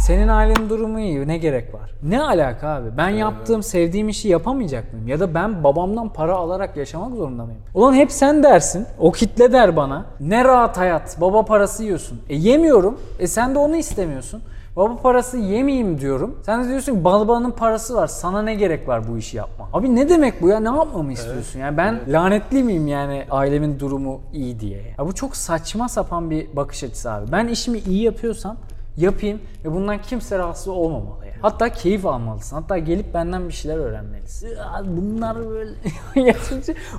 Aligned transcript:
Senin 0.00 0.28
ailenin 0.28 0.68
durumu 0.68 1.00
iyi. 1.00 1.28
Ne 1.28 1.38
gerek 1.38 1.74
var? 1.74 1.90
Ne 2.02 2.22
alaka 2.22 2.68
abi? 2.68 2.88
Ben 2.96 3.08
yaptığım, 3.08 3.62
sevdiğim 3.62 4.08
işi 4.08 4.28
yapamayacak 4.28 4.92
mıyım? 4.92 5.08
Ya 5.08 5.20
da 5.20 5.34
ben 5.34 5.64
babamdan 5.64 6.08
para 6.08 6.34
alarak 6.34 6.76
yaşamak 6.76 7.14
zorunda 7.14 7.44
mıyım? 7.44 7.60
Ulan 7.74 7.94
hep 7.94 8.12
sen 8.12 8.42
dersin. 8.42 8.86
O 8.98 9.12
kitle 9.12 9.52
der 9.52 9.76
bana. 9.76 10.06
Ne 10.20 10.44
rahat 10.44 10.78
hayat. 10.78 11.20
Baba 11.20 11.44
parası 11.44 11.82
yiyorsun. 11.84 12.20
E 12.28 12.36
yemiyorum. 12.36 12.98
E 13.18 13.26
sen 13.26 13.54
de 13.54 13.58
onu 13.58 13.76
istemiyorsun. 13.76 14.42
Baba 14.76 14.96
parası 14.96 15.36
yemeyeyim 15.38 16.00
diyorum. 16.00 16.38
Sen 16.46 16.64
de 16.64 16.68
diyorsun 16.68 16.94
ki 16.94 17.04
babanın 17.04 17.50
parası 17.50 17.94
var. 17.94 18.06
Sana 18.06 18.42
ne 18.42 18.54
gerek 18.54 18.88
var 18.88 19.08
bu 19.08 19.18
işi 19.18 19.36
yapma? 19.36 19.68
Abi 19.72 19.96
ne 19.96 20.08
demek 20.08 20.42
bu 20.42 20.48
ya? 20.48 20.60
Ne 20.60 20.76
yapmamı 20.76 21.12
istiyorsun? 21.12 21.58
Yani 21.60 21.76
ben 21.76 22.00
lanetli 22.08 22.62
miyim 22.62 22.88
yani 22.88 23.24
ailemin 23.30 23.80
durumu 23.80 24.20
iyi 24.32 24.60
diye? 24.60 24.94
Ya 24.98 25.06
bu 25.06 25.14
çok 25.14 25.36
saçma 25.36 25.88
sapan 25.88 26.30
bir 26.30 26.56
bakış 26.56 26.84
açısı 26.84 27.10
abi. 27.12 27.32
Ben 27.32 27.48
işimi 27.48 27.78
iyi 27.78 28.02
yapıyorsam 28.02 28.56
yapayım 28.96 29.40
ve 29.64 29.72
bundan 29.72 30.02
kimse 30.02 30.38
rahatsız 30.38 30.68
olmamalı 30.68 31.26
yani. 31.26 31.38
Hatta 31.42 31.68
keyif 31.68 32.06
almalısın. 32.06 32.56
Hatta 32.56 32.78
gelip 32.78 33.14
benden 33.14 33.48
bir 33.48 33.52
şeyler 33.52 33.76
öğrenmelisin. 33.76 34.48
Ya 34.48 34.82
bunlar 34.86 35.36
böyle 35.48 35.70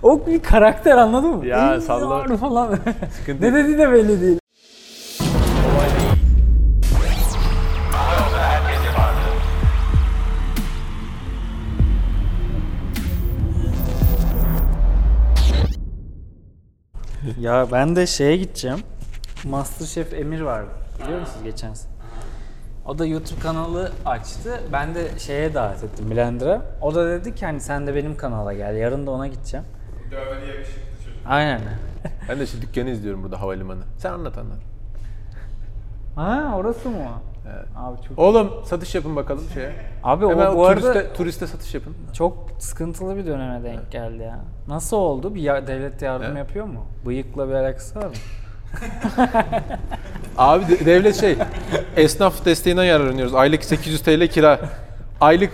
o 0.04 0.28
bir 0.28 0.44
karakter 0.44 0.98
anladın 0.98 1.30
mı? 1.30 1.46
Ya 1.46 1.82
salla. 1.82 2.38
falan. 2.38 2.80
Ne 3.28 3.54
dediği 3.54 3.78
de 3.78 3.92
belli 3.92 4.22
değil. 4.22 4.42
Ya 17.40 17.68
ben 17.72 17.96
de 17.96 18.08
şeye 18.08 18.38
gideceğim. 18.38 18.80
Masterchef 19.44 20.14
Emir 20.14 20.42
vardı. 20.42 20.81
Biliyor 21.04 21.20
musunuz 21.20 21.44
geçen 21.44 21.74
sene? 21.74 21.92
O 22.86 22.98
da 23.00 23.06
YouTube 23.06 23.40
kanalı 23.40 23.92
açtı. 24.06 24.60
Ben 24.74 24.96
de 24.96 25.20
şeye 25.20 25.54
davet 25.54 25.84
ettim 25.84 26.12
Blender'a. 26.12 26.62
O 26.82 26.96
da 26.96 27.10
dedi 27.10 27.36
ki 27.36 27.46
hani 27.46 27.60
sen 27.60 27.88
de 27.88 27.96
benim 27.96 28.18
kanala 28.18 28.54
gel. 28.54 28.76
Yarın 28.76 29.08
da 29.08 29.12
ona 29.12 29.28
gideceğim. 29.28 29.66
Dövmeli 30.12 30.48
yakışıklı 30.58 30.82
çocuk. 31.06 31.20
Aynen. 31.26 31.62
Ben 32.30 32.40
de 32.40 32.46
şimdi 32.48 32.66
dükkanı 32.68 32.90
izliyorum 32.90 33.24
burada 33.24 33.42
havalimanı. 33.42 33.82
Sen 33.98 34.12
anlat 34.14 34.38
anlat. 34.38 34.58
Ha 36.16 36.54
orası 36.58 36.90
mı? 36.90 36.96
Evet. 37.56 37.66
Abi 37.78 38.02
çok 38.08 38.20
Oğlum 38.20 38.52
satış 38.66 38.96
yapın 38.96 39.16
bakalım 39.16 39.44
şeye. 39.54 39.74
Abi 40.04 40.28
Hemen 40.28 40.48
o 40.48 40.56
bu 40.56 40.66
arada 40.66 40.82
turiste, 40.94 41.14
turiste 41.14 41.48
satış 41.48 41.74
yapın. 41.76 41.96
çok 42.14 42.48
sıkıntılı 42.60 43.16
bir 43.18 43.26
döneme 43.26 43.64
denk 43.64 43.92
geldi 43.92 44.24
ya. 44.24 44.40
Nasıl 44.68 44.98
oldu? 44.98 45.36
Bir 45.36 45.42
ya- 45.42 45.68
devlet 45.68 46.02
yardım 46.02 46.28
Evet. 46.28 46.38
yapıyor 46.38 46.66
mu? 46.66 46.86
Bıyıkla 47.06 47.50
bir 47.50 47.54
alakası 47.54 48.00
var 48.00 48.06
mı? 48.06 48.12
Abi 50.38 50.68
de- 50.68 50.86
devlet 50.86 51.16
şey, 51.20 51.36
esnaf 51.98 52.46
desteğinden 52.46 52.84
yararlanıyoruz. 52.84 53.36
Aylık 53.36 53.64
800 53.66 54.02
TL 54.02 54.28
kira. 54.28 54.60
Aylık 55.22 55.52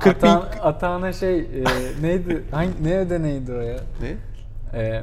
40 0.00 0.22
bin... 0.22 0.28
Ata- 0.28 0.60
Atağına 0.62 1.12
şey 1.12 1.38
e, 1.38 1.44
neydi? 2.02 2.42
Hangi 2.50 2.70
ne 2.84 2.98
ödeneğiydi 2.98 3.52
o 3.52 3.60
ya? 3.60 3.76
Ne? 4.02 4.08
E, 4.80 5.02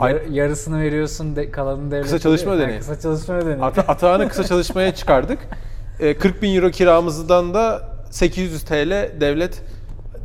Ay- 0.00 0.12
yar- 0.12 0.20
yarısını 0.30 0.80
veriyorsun, 0.80 1.36
de, 1.36 1.50
kalanını 1.50 1.90
devlet 1.90 2.02
Kısa 2.04 2.18
çalışma 2.18 2.52
ödeneği. 2.52 2.72
Ha, 2.74 2.78
Kısa 2.78 3.00
çalışma 3.00 3.34
ödeneği. 3.34 3.62
Ata, 3.62 3.82
atağını 3.82 4.28
kısa 4.28 4.44
çalışmaya 4.44 4.94
çıkardık. 4.94 5.38
E, 6.00 6.14
40 6.18 6.42
bin 6.42 6.54
euro 6.56 6.70
kiramızdan 6.70 7.54
da 7.54 7.82
800 8.10 8.62
TL 8.62 8.90
devlet 9.20 9.62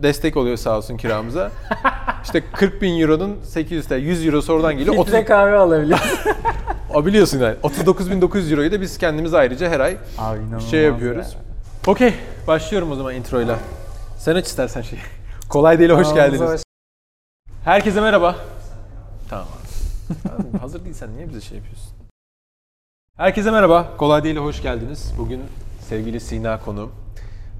destek 0.03 0.37
oluyor 0.37 0.57
sağ 0.57 0.77
olsun 0.77 0.97
kiramıza. 0.97 1.51
İşte 2.23 2.43
40 2.53 2.81
bin 2.81 2.99
euronun 3.01 3.39
800 3.43 3.87
TL, 3.87 3.93
100 3.93 4.25
eurosu 4.25 4.53
oradan 4.53 4.77
geliyor. 4.77 4.95
30, 4.97 5.05
Filtre 5.05 5.25
kahve 5.25 5.57
alabiliyorsun. 5.57 6.19
O 6.93 7.05
biliyorsun 7.05 7.39
yani. 7.39 7.55
39.900 7.63 8.51
euroyu 8.51 8.71
da 8.71 8.81
biz 8.81 8.97
kendimiz 8.97 9.33
ayrıca 9.33 9.69
her 9.69 9.79
ay 9.79 9.97
Abi 10.17 10.39
şey 10.71 10.81
yapıyoruz. 10.83 11.33
ya. 11.33 11.39
Okey, 11.87 12.13
başlıyorum 12.47 12.91
o 12.91 12.95
zaman 12.95 13.15
introyla. 13.15 13.59
Sen 14.17 14.35
aç 14.35 14.45
istersen 14.47 14.81
şeyi. 14.81 15.01
Kolay 15.49 15.79
değil, 15.79 15.89
hoş 15.89 16.13
geldiniz. 16.13 16.41
hoş- 16.41 16.61
Herkese 17.65 18.01
merhaba. 18.01 18.35
Tamam. 19.29 19.47
Abi, 20.25 20.57
Hazır 20.59 20.85
değilsen 20.85 21.09
niye 21.15 21.29
bize 21.29 21.41
şey 21.41 21.57
yapıyorsun? 21.57 21.89
Herkese 23.17 23.51
merhaba. 23.51 23.97
Kolay 23.97 24.23
değil, 24.23 24.37
hoş 24.37 24.61
geldiniz. 24.61 25.13
Bugün 25.17 25.41
sevgili 25.89 26.19
Sina 26.19 26.59
konuğum. 26.59 26.91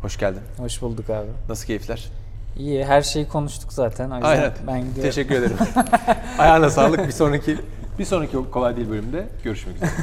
Hoş 0.01 0.17
geldin. 0.17 0.41
Hoş 0.57 0.81
bulduk 0.81 1.09
abi. 1.09 1.27
Nasıl 1.49 1.67
keyifler? 1.67 2.09
İyi, 2.57 2.85
her 2.85 3.01
şeyi 3.01 3.27
konuştuk 3.27 3.73
zaten. 3.73 4.11
O 4.11 4.15
yüzden 4.15 4.29
Aynen. 4.29 4.51
ben 4.67 4.79
gidiyorum. 4.79 5.03
Teşekkür 5.03 5.35
ederim. 5.35 5.57
Ayağına 6.39 6.69
sağlık. 6.69 7.07
Bir 7.07 7.11
sonraki 7.11 7.57
bir 7.99 8.05
sonraki 8.05 8.37
kolay 8.51 8.75
değil 8.75 8.89
bölümde 8.89 9.27
görüşmek 9.43 9.75
üzere. 9.75 9.89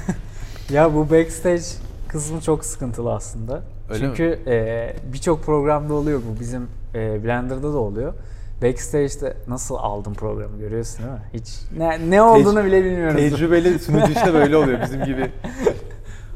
Ya 0.71 0.95
bu 0.95 1.11
backstage 1.11 1.63
kısmı 2.09 2.41
çok 2.41 2.65
sıkıntılı 2.65 3.15
aslında. 3.15 3.63
Öyle 3.91 3.99
Çünkü 4.07 4.39
e, 4.47 4.93
birçok 5.13 5.45
programda 5.45 5.95
oluyor 5.95 6.21
bu. 6.29 6.41
Bizim 6.41 6.69
e, 6.95 7.25
Blender'da 7.25 7.73
da 7.73 7.79
oluyor. 7.79 8.15
Backstage'de 8.63 9.37
nasıl 9.49 9.75
aldım 9.75 10.15
programı 10.15 10.59
görüyorsun 10.59 10.99
değil 10.99 11.13
mi? 11.13 11.23
Hiç 11.35 11.49
ne, 11.77 12.11
ne 12.11 12.23
olduğunu 12.23 12.65
bile 12.65 12.85
bilmiyoruz. 12.85 13.17
Tecrübeli 13.17 13.79
sunucu 13.79 14.13
işte 14.13 14.35
böyle 14.35 14.57
oluyor 14.57 14.79
bizim 14.85 15.05
gibi. 15.05 15.31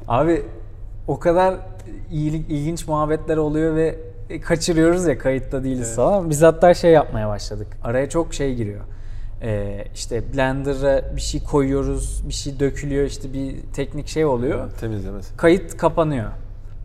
Abi 0.09 0.43
o 1.09 1.19
kadar 1.19 1.55
iyilik, 2.11 2.51
ilginç 2.51 2.89
muhabbetler 2.89 3.37
oluyor 3.37 3.77
ve 3.77 3.99
kaçırıyoruz 4.43 5.07
ya 5.07 5.19
kayıtta 5.19 5.65
değiliz 5.65 5.97
falan. 5.97 6.31
Biz 6.31 6.43
hatta 6.43 6.75
şey 6.75 6.93
yapmaya 6.93 7.29
başladık. 7.29 7.67
Araya 7.83 8.09
çok 8.09 8.35
şey 8.35 8.55
giriyor. 8.55 8.81
Ee, 9.43 9.85
işte 9.95 10.33
Blender'a 10.35 11.17
bir 11.17 11.21
şey 11.21 11.43
koyuyoruz, 11.43 12.23
bir 12.29 12.33
şey 12.35 12.61
dökülüyor, 12.61 13.07
işte 13.07 13.33
bir 13.33 13.57
teknik 13.75 14.09
şey 14.09 14.25
oluyor. 14.25 14.71
Temizlemesi. 14.81 15.37
Kayıt 15.37 15.77
kapanıyor. 15.77 16.31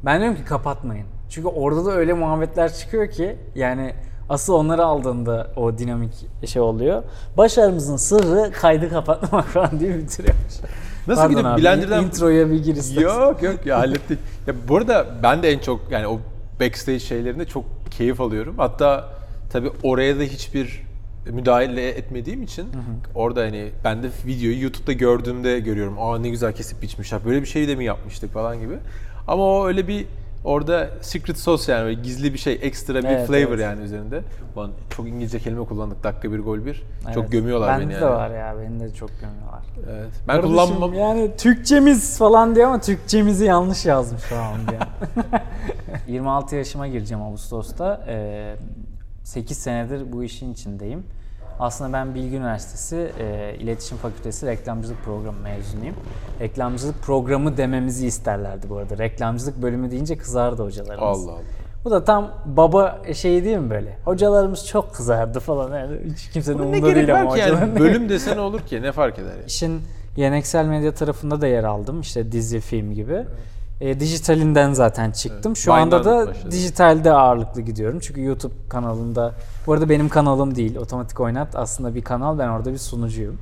Ben 0.05 0.19
diyorum 0.21 0.37
ki 0.37 0.45
kapatmayın. 0.45 1.05
Çünkü 1.29 1.47
orada 1.47 1.85
da 1.85 1.91
öyle 1.91 2.13
muhabbetler 2.13 2.73
çıkıyor 2.73 3.09
ki 3.09 3.35
yani 3.55 3.93
asıl 4.29 4.53
onları 4.53 4.85
aldığında 4.85 5.47
o 5.55 5.77
dinamik 5.77 6.25
şey 6.45 6.61
oluyor. 6.61 7.03
Başarımızın 7.37 7.97
sırrı 7.97 8.51
kaydı 8.51 8.89
kapatmak 8.89 9.45
falan 9.53 9.79
diye 9.79 9.97
bitiriyormuş. 9.97 10.53
Nasıl 11.07 11.21
Pardon 11.21 11.35
gidip 11.35 11.45
abi, 11.45 11.61
Blender'dan- 11.61 12.03
introya 12.05 12.49
bir 12.51 12.63
gir 12.63 12.75
istersen. 12.75 13.01
Yok 13.01 13.43
yok 13.43 13.65
ya 13.65 13.79
hallettik. 13.79 14.19
Ya 14.47 14.53
bu 14.67 14.77
arada 14.77 15.07
ben 15.23 15.43
de 15.43 15.51
en 15.51 15.59
çok 15.59 15.91
yani 15.91 16.07
o 16.07 16.19
backstage 16.59 16.99
şeylerinde 16.99 17.45
çok 17.45 17.65
keyif 17.91 18.21
alıyorum. 18.21 18.55
Hatta 18.57 19.09
tabii 19.51 19.71
oraya 19.83 20.19
da 20.19 20.23
hiçbir 20.23 20.83
müdahale 21.25 21.89
etmediğim 21.89 22.43
için 22.43 22.65
orada 23.15 23.41
hani 23.41 23.69
ben 23.83 24.03
de 24.03 24.09
videoyu 24.25 24.61
YouTube'da 24.61 24.93
gördüğümde 24.93 25.59
görüyorum. 25.59 25.95
Aa 25.99 26.19
ne 26.19 26.29
güzel 26.29 26.53
kesip 26.55 26.81
biçmişler. 26.81 27.19
Böyle 27.25 27.41
bir 27.41 27.47
şey 27.47 27.67
de 27.67 27.75
mi 27.75 27.85
yapmıştık 27.85 28.33
falan 28.33 28.59
gibi. 28.59 28.77
Ama 29.27 29.43
o 29.43 29.67
öyle 29.67 29.87
bir 29.87 30.05
orada 30.43 30.89
secret 31.01 31.37
sauce 31.37 31.71
yani 31.71 31.83
böyle 31.85 32.01
gizli 32.01 32.33
bir 32.33 32.37
şey, 32.39 32.59
ekstra 32.61 32.95
bir 32.95 33.07
Evet, 33.07 33.27
flavor 33.27 33.53
evet. 33.53 33.59
yani 33.59 33.81
üzerinde. 33.83 34.21
Ulan 34.55 34.71
çok 34.89 35.07
İngilizce 35.07 35.39
kelime 35.39 35.65
kullandık. 35.65 36.03
Dakika 36.03 36.31
bir 36.31 36.39
gol 36.39 36.65
bir. 36.65 36.83
Çok 37.13 37.23
Evet. 37.23 37.31
gömüyorlar 37.31 37.69
Bende 37.69 37.83
beni 37.89 38.01
de 38.01 38.03
yani. 38.05 38.15
var 38.15 38.29
ya, 38.29 38.55
beni 38.61 38.79
de 38.79 38.93
çok 38.93 39.09
gömüyorlar. 39.21 39.63
Evet. 39.91 40.09
Ben 40.27 40.33
Kardeşim, 40.35 40.51
kullanmam. 40.55 40.93
Yani 40.93 41.31
Türkçemiz 41.37 42.17
falan 42.17 42.55
diyor 42.55 42.67
ama 42.67 42.81
Türkçemizi 42.81 43.45
yanlış 43.45 43.85
yazmış 43.85 44.21
falan 44.21 44.55
diye. 44.67 44.79
26 46.07 46.55
yaşıma 46.55 46.87
gireceğim 46.87 47.23
Ağustos'ta. 47.23 48.01
Ee, 48.07 48.55
8 49.23 49.57
senedir 49.57 50.11
bu 50.11 50.23
işin 50.23 50.53
içindeyim. 50.53 51.03
Aslında 51.59 51.93
ben 51.93 52.15
Bilgi 52.15 52.35
Üniversitesi 52.35 53.11
e, 53.19 53.55
İletişim 53.59 53.97
Fakültesi 53.97 54.47
Reklamcılık 54.47 55.03
Programı 55.05 55.39
mezunuyum. 55.39 55.95
Reklamcılık 56.39 57.01
programı 57.01 57.57
dememizi 57.57 58.07
isterlerdi 58.07 58.69
bu 58.69 58.77
arada. 58.77 58.97
Reklamcılık 58.97 59.61
bölümü 59.61 59.91
deyince 59.91 60.17
kızardı 60.17 60.63
hocalarımız. 60.63 61.19
Allah 61.27 61.31
Allah. 61.31 61.41
Bu 61.85 61.91
da 61.91 62.03
tam 62.03 62.31
baba 62.45 63.01
şeyi 63.13 63.43
değil 63.43 63.57
mi 63.57 63.69
böyle? 63.69 63.97
Hocalarımız 64.05 64.67
çok 64.67 64.93
kızardı 64.95 65.39
falan. 65.39 65.79
Yani 65.79 65.97
hiç 66.13 66.29
kimsenin 66.29 66.57
Ne 66.57 66.61
umurunda 66.61 66.95
değil 66.95 67.19
ama 67.21 67.31
hocaların. 67.31 67.59
yani 67.67 67.79
bölüm 67.79 68.09
desen 68.09 68.37
olur 68.37 68.59
ki 68.59 68.81
ne 68.81 68.91
fark 68.91 69.19
eder 69.19 69.29
yani. 69.31 69.43
İşin 69.47 69.81
geleneksel 70.15 70.65
medya 70.65 70.93
tarafında 70.93 71.41
da 71.41 71.47
yer 71.47 71.63
aldım. 71.63 72.01
İşte 72.01 72.31
dizi, 72.31 72.59
film 72.59 72.93
gibi. 72.93 73.25
E, 73.81 73.99
dijitalinden 73.99 74.73
zaten 74.73 75.11
çıktım. 75.11 75.55
Şu 75.55 75.71
Vine'dan 75.71 75.81
anda 75.81 76.05
da 76.05 76.27
başladın. 76.27 76.51
dijitalde 76.51 77.11
ağırlıklı 77.11 77.61
gidiyorum. 77.61 77.99
Çünkü 77.99 78.23
YouTube 78.23 78.53
kanalında, 78.69 79.33
bu 79.67 79.73
arada 79.73 79.89
benim 79.89 80.09
kanalım 80.09 80.55
değil, 80.55 80.77
Otomatik 80.77 81.19
Oynat 81.19 81.55
aslında 81.55 81.95
bir 81.95 82.01
kanal. 82.01 82.39
Ben 82.39 82.47
orada 82.47 82.73
bir 82.73 82.77
sunucuyum. 82.77 83.37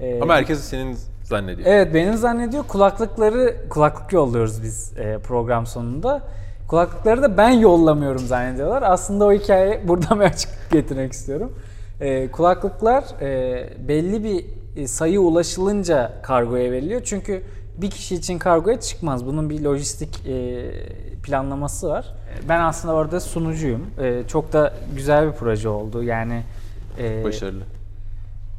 E, 0.00 0.20
Ama 0.22 0.34
herkes 0.34 0.60
senin 0.60 0.96
zannediyor. 1.24 1.68
Evet 1.68 1.94
benim 1.94 2.16
zannediyor 2.16 2.64
kulaklıkları 2.64 3.56
kulaklık 3.68 4.12
yolluyoruz 4.12 4.62
biz 4.62 4.92
e, 4.98 5.18
program 5.18 5.66
sonunda. 5.66 6.22
Kulaklıkları 6.68 7.22
da 7.22 7.36
ben 7.36 7.50
yollamıyorum 7.50 8.26
zannediyorlar. 8.26 8.82
Aslında 8.86 9.24
o 9.24 9.32
hikaye 9.32 9.82
buradan 9.88 10.20
bir 10.20 10.24
açıklık 10.24 10.70
getirmek 10.70 11.12
istiyorum. 11.12 11.52
E, 12.00 12.30
kulaklıklar 12.30 13.04
e, 13.20 13.88
belli 13.88 14.24
bir 14.24 14.44
e, 14.82 14.86
sayı 14.86 15.20
ulaşılınca 15.20 16.12
kargoya 16.22 16.72
veriliyor. 16.72 17.00
Çünkü 17.04 17.42
bir 17.80 17.90
kişi 17.90 18.14
için 18.14 18.38
kargoya 18.38 18.80
çıkmaz. 18.80 19.26
Bunun 19.26 19.50
bir 19.50 19.60
lojistik 19.60 20.26
e, 20.26 20.70
planlaması 21.22 21.88
var. 21.88 22.14
Ben 22.48 22.60
aslında 22.60 22.94
orada 22.94 23.20
sunucuyum. 23.20 23.86
E, 24.00 24.22
çok 24.28 24.52
da 24.52 24.74
güzel 24.96 25.26
bir 25.26 25.32
proje 25.32 25.68
oldu. 25.68 26.02
Yani 26.02 26.42
e, 26.98 27.24
Başarılı. 27.24 27.64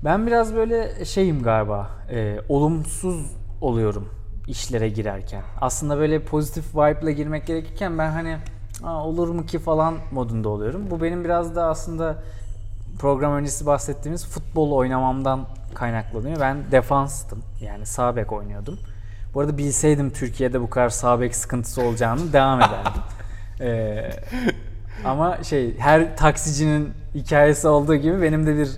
ben 0.04 0.27
biraz 0.27 0.56
böyle 0.56 1.06
şeyim 1.06 1.44
galiba, 1.44 1.89
e, 2.12 2.38
olumsuz 2.50 3.31
oluyorum 3.62 4.10
işlere 4.48 4.89
girerken. 4.89 5.42
Aslında 5.62 5.98
böyle 5.98 6.19
pozitif 6.19 6.75
vibe'la 6.75 7.12
girmek 7.12 7.48
gerekirken 7.48 7.98
ben 7.98 8.12
hani 8.12 8.38
Aa, 8.83 9.07
olur 9.07 9.30
mu 9.30 9.45
ki 9.45 9.60
falan 9.60 9.98
modunda 10.12 10.50
oluyorum. 10.50 10.92
Bu 10.92 11.01
benim 11.01 11.24
biraz 11.24 11.56
da 11.56 11.65
aslında 11.65 12.24
program 13.00 13.33
öncesi 13.33 13.65
bahsettiğimiz 13.65 14.25
futbol 14.27 14.72
oynamamdan 14.72 15.45
kaynaklanıyor. 15.75 16.39
Ben 16.39 16.72
defanstım. 16.72 17.44
Yani 17.62 17.86
sağ 17.86 18.15
bek 18.15 18.31
oynuyordum. 18.33 18.80
Bu 19.39 19.44
arada 19.44 19.57
bilseydim 19.57 20.09
Türkiye'de 20.09 20.62
bu 20.62 20.69
kadar 20.69 20.89
sağ 20.89 21.21
bek 21.21 21.36
sıkıntısı 21.36 21.81
olacağını 21.81 22.33
devam 22.33 22.59
ederdim. 22.59 23.01
Ee, 23.62 24.09
ama 25.06 25.44
şey 25.44 25.77
her 25.77 26.18
taksicinin 26.18 26.94
hikayesi 27.15 27.68
olduğu 27.68 27.95
gibi 27.95 28.21
benim 28.21 28.47
de 28.47 28.57
bir 28.57 28.69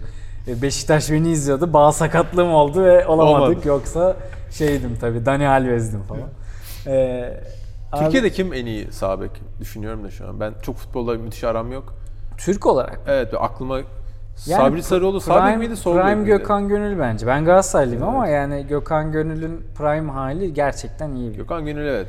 e, 0.47 0.61
Beşiktaş 0.61 1.11
beni 1.11 1.29
izliyordu. 1.29 1.73
Bağ 1.73 1.91
sakatlığım 1.91 2.53
oldu 2.53 2.83
ve 2.83 3.07
olamadık. 3.07 3.41
Olmadı. 3.41 3.67
Yoksa 3.67 4.17
şeydim 4.51 4.97
tabii 5.01 5.25
Dani 5.25 5.47
Alves'dim 5.47 6.03
falan. 6.03 6.29
Ee, 6.87 7.41
abi, 7.91 8.03
Türkiye'de 8.03 8.29
kim 8.29 8.53
en 8.53 8.65
iyi 8.65 8.91
sağ 8.91 9.21
bek 9.21 9.31
düşünüyorum 9.59 10.03
da 10.03 10.11
şu 10.11 10.27
an. 10.27 10.39
Ben 10.39 10.53
çok 10.61 10.77
futbolla 10.77 11.13
müthiş 11.13 11.43
aram 11.43 11.71
yok. 11.71 11.93
Türk 12.37 12.65
olarak 12.65 12.99
Evet 13.07 13.33
aklıma 13.39 13.79
Yani 14.45 14.61
Sabri 14.61 14.83
Sarıoğlu 14.83 15.19
sağ 15.21 15.47
bek 15.47 15.57
miydi 15.57 15.77
sol 15.77 15.93
Prime 15.95 16.15
miydi? 16.15 16.27
Gökhan 16.27 16.67
Gönül 16.67 16.99
bence. 16.99 17.27
Ben 17.27 17.45
Galatasaraylıyım 17.45 18.03
ama 18.03 18.27
yani 18.27 18.65
Gökhan 18.67 19.11
Gönül'ün 19.11 19.61
prime 19.77 20.11
hali 20.11 20.53
gerçekten 20.53 21.15
iyi 21.15 21.31
bir. 21.31 21.38
Gökhan 21.38 21.65
Gönül 21.65 21.88
evet 21.88 22.07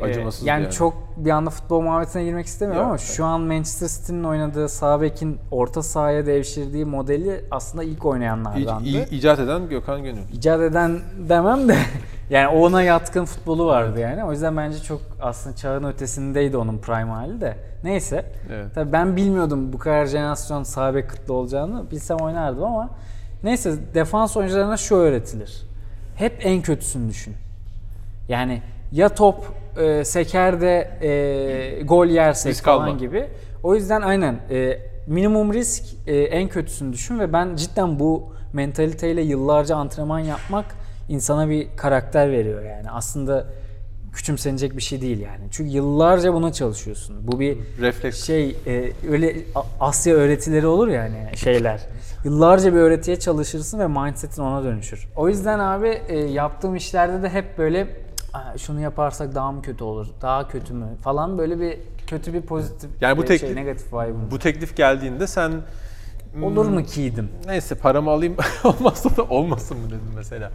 Ee, 0.00 0.04
acımasız 0.04 0.46
yani, 0.46 0.62
yani. 0.62 0.72
çok 0.72 0.94
bir 1.16 1.30
anda 1.30 1.50
futbol 1.50 1.80
muhabbetine 1.80 2.24
girmek 2.24 2.46
istemiyorum 2.46 2.82
Yok, 2.82 2.88
ama 2.88 2.98
şu 2.98 3.24
an 3.24 3.40
Manchester 3.40 3.88
City'nin 3.88 4.24
oynadığı 4.24 4.68
sağ 4.68 5.00
bekin 5.00 5.38
orta 5.50 5.82
sahaya 5.82 6.26
devşirdiği 6.26 6.84
modeli 6.84 7.44
aslında 7.50 7.84
ilk 7.84 8.04
oynayanlardandı. 8.06 8.88
i- 8.88 9.02
icat 9.16 9.38
eden 9.38 9.68
Gökhan 9.68 10.02
Gönül. 10.02 10.22
İcat 10.32 10.60
eden 10.60 11.00
demem 11.28 11.68
de 11.68 11.76
yani 12.32 12.48
ona 12.48 12.82
yatkın 12.82 13.24
futbolu 13.24 13.66
vardı 13.66 14.00
yani. 14.00 14.24
O 14.24 14.32
yüzden 14.32 14.56
bence 14.56 14.78
çok 14.82 15.00
aslında 15.20 15.56
çağın 15.56 15.84
ötesindeydi 15.84 16.56
onun 16.56 16.78
prime 16.78 17.10
hali 17.10 17.40
de. 17.40 17.56
Neyse. 17.84 18.24
Evet. 18.52 18.66
Tabii 18.74 18.92
ben 18.92 19.16
bilmiyordum 19.16 19.72
bu 19.72 19.78
kadar 19.78 20.06
jenerasyon 20.06 20.62
sağ 20.62 20.94
bek 20.94 21.10
kıtlı 21.10 21.34
olacağını. 21.34 21.90
Bilsem 21.90 22.16
oynardım 22.16 22.64
ama 22.64 22.90
neyse 23.42 23.74
defans 23.94 24.36
oyuncularına 24.36 24.76
şu 24.76 24.96
öğretilir. 24.96 25.62
Hep 26.16 26.46
en 26.46 26.62
kötüsünü 26.62 27.08
düşün. 27.08 27.34
Yani 28.28 28.62
ya 28.92 29.08
top 29.08 29.36
e, 29.80 30.04
seker 30.04 30.60
de 30.60 30.90
e, 31.02 31.82
gol 31.82 32.06
yersek 32.06 32.52
Risk 32.52 32.64
falan 32.64 32.86
alma. 32.86 32.98
gibi. 32.98 33.28
O 33.62 33.74
yüzden 33.74 34.02
aynen 34.02 34.36
e, 34.50 34.78
minimum 35.06 35.54
risk 35.54 35.84
e, 36.06 36.16
en 36.16 36.48
kötüsünü 36.48 36.92
düşün 36.92 37.18
ve 37.18 37.32
ben 37.32 37.56
cidden 37.56 37.98
bu 37.98 38.32
mentaliteyle 38.52 39.22
yıllarca 39.22 39.76
antrenman 39.76 40.18
yapmak 40.18 40.64
insana 41.08 41.48
bir 41.48 41.68
karakter 41.76 42.30
veriyor 42.30 42.62
yani. 42.62 42.90
Aslında 42.90 43.46
küçümsenecek 44.12 44.76
bir 44.76 44.82
şey 44.82 45.00
değil 45.00 45.20
yani. 45.20 45.44
Çünkü 45.50 45.70
yıllarca 45.70 46.34
buna 46.34 46.52
çalışıyorsun. 46.52 47.16
Bu 47.22 47.40
bir 47.40 47.58
Refleks. 47.80 48.24
şey 48.26 48.56
e, 48.66 48.92
öyle 49.10 49.36
Asya 49.80 50.14
öğretileri 50.14 50.66
olur 50.66 50.88
ya 50.88 51.02
hani 51.02 51.36
şeyler. 51.36 51.80
Yıllarca 52.24 52.72
bir 52.74 52.78
öğretiye 52.78 53.18
çalışırsın 53.18 53.78
ve 53.78 53.86
mindsetin 53.88 54.42
ona 54.42 54.64
dönüşür. 54.64 55.08
O 55.16 55.28
yüzden 55.28 55.58
abi 55.58 55.88
e, 56.08 56.18
yaptığım 56.18 56.76
işlerde 56.76 57.22
de 57.22 57.28
hep 57.28 57.58
böyle 57.58 57.86
"Aa, 58.32 58.58
şunu 58.58 58.80
yaparsak 58.80 59.34
daha 59.34 59.52
mı 59.52 59.62
kötü 59.62 59.84
olur, 59.84 60.06
daha 60.22 60.48
kötü 60.48 60.74
mü 60.74 60.86
falan 61.02 61.38
böyle 61.38 61.60
bir 61.60 61.78
kötü 62.06 62.32
bir 62.34 62.40
pozitif 62.42 62.90
Yani 63.00 63.18
bu 63.18 63.24
e, 63.24 63.26
şey, 63.26 63.36
teklif- 63.38 63.54
negatif 63.54 63.92
vibe'ım. 63.92 64.30
Bu 64.30 64.38
teklif 64.38 64.76
geldiğinde 64.76 65.26
sen 65.26 65.52
Olur 66.42 66.66
mu 66.66 66.82
kiydim? 66.84 67.28
neyse 67.46 67.74
paramı 67.74 68.10
alayım 68.10 68.36
olmazsa 68.64 69.16
da 69.16 69.22
olmasın 69.22 69.78
mı 69.78 69.86
dedim 69.86 70.12
mesela. 70.16 70.50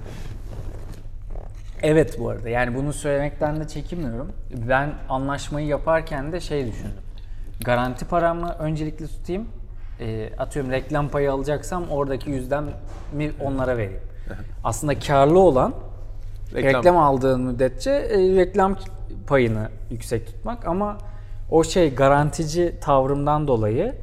Evet 1.83 2.19
bu 2.19 2.29
arada 2.29 2.49
yani 2.49 2.75
bunu 2.75 2.93
söylemekten 2.93 3.59
de 3.59 3.67
çekinmiyorum. 3.67 4.31
Ben 4.69 4.93
anlaşmayı 5.09 5.67
yaparken 5.67 6.31
de 6.31 6.39
şey 6.39 6.67
düşündüm. 6.67 7.01
Garanti 7.65 8.05
paramı 8.05 8.55
öncelikli 8.59 9.07
tutayım. 9.07 9.47
E, 9.99 10.29
atıyorum 10.37 10.71
reklam 10.71 11.09
payı 11.09 11.31
alacaksam 11.31 11.89
oradaki 11.89 12.29
yüzden 12.29 12.63
mi 13.13 13.31
onlara 13.41 13.77
vereyim. 13.77 14.01
Aslında 14.63 14.99
karlı 14.99 15.39
olan 15.39 15.73
reklam, 16.55 16.73
Reklam. 16.73 16.97
aldığın 16.97 17.41
müddetçe 17.41 17.91
e, 17.91 18.17
reklam 18.35 18.75
payını 19.27 19.69
yüksek 19.91 20.27
tutmak 20.27 20.67
ama 20.67 20.97
o 21.51 21.63
şey 21.63 21.95
garantici 21.95 22.75
tavrımdan 22.81 23.47
dolayı 23.47 23.95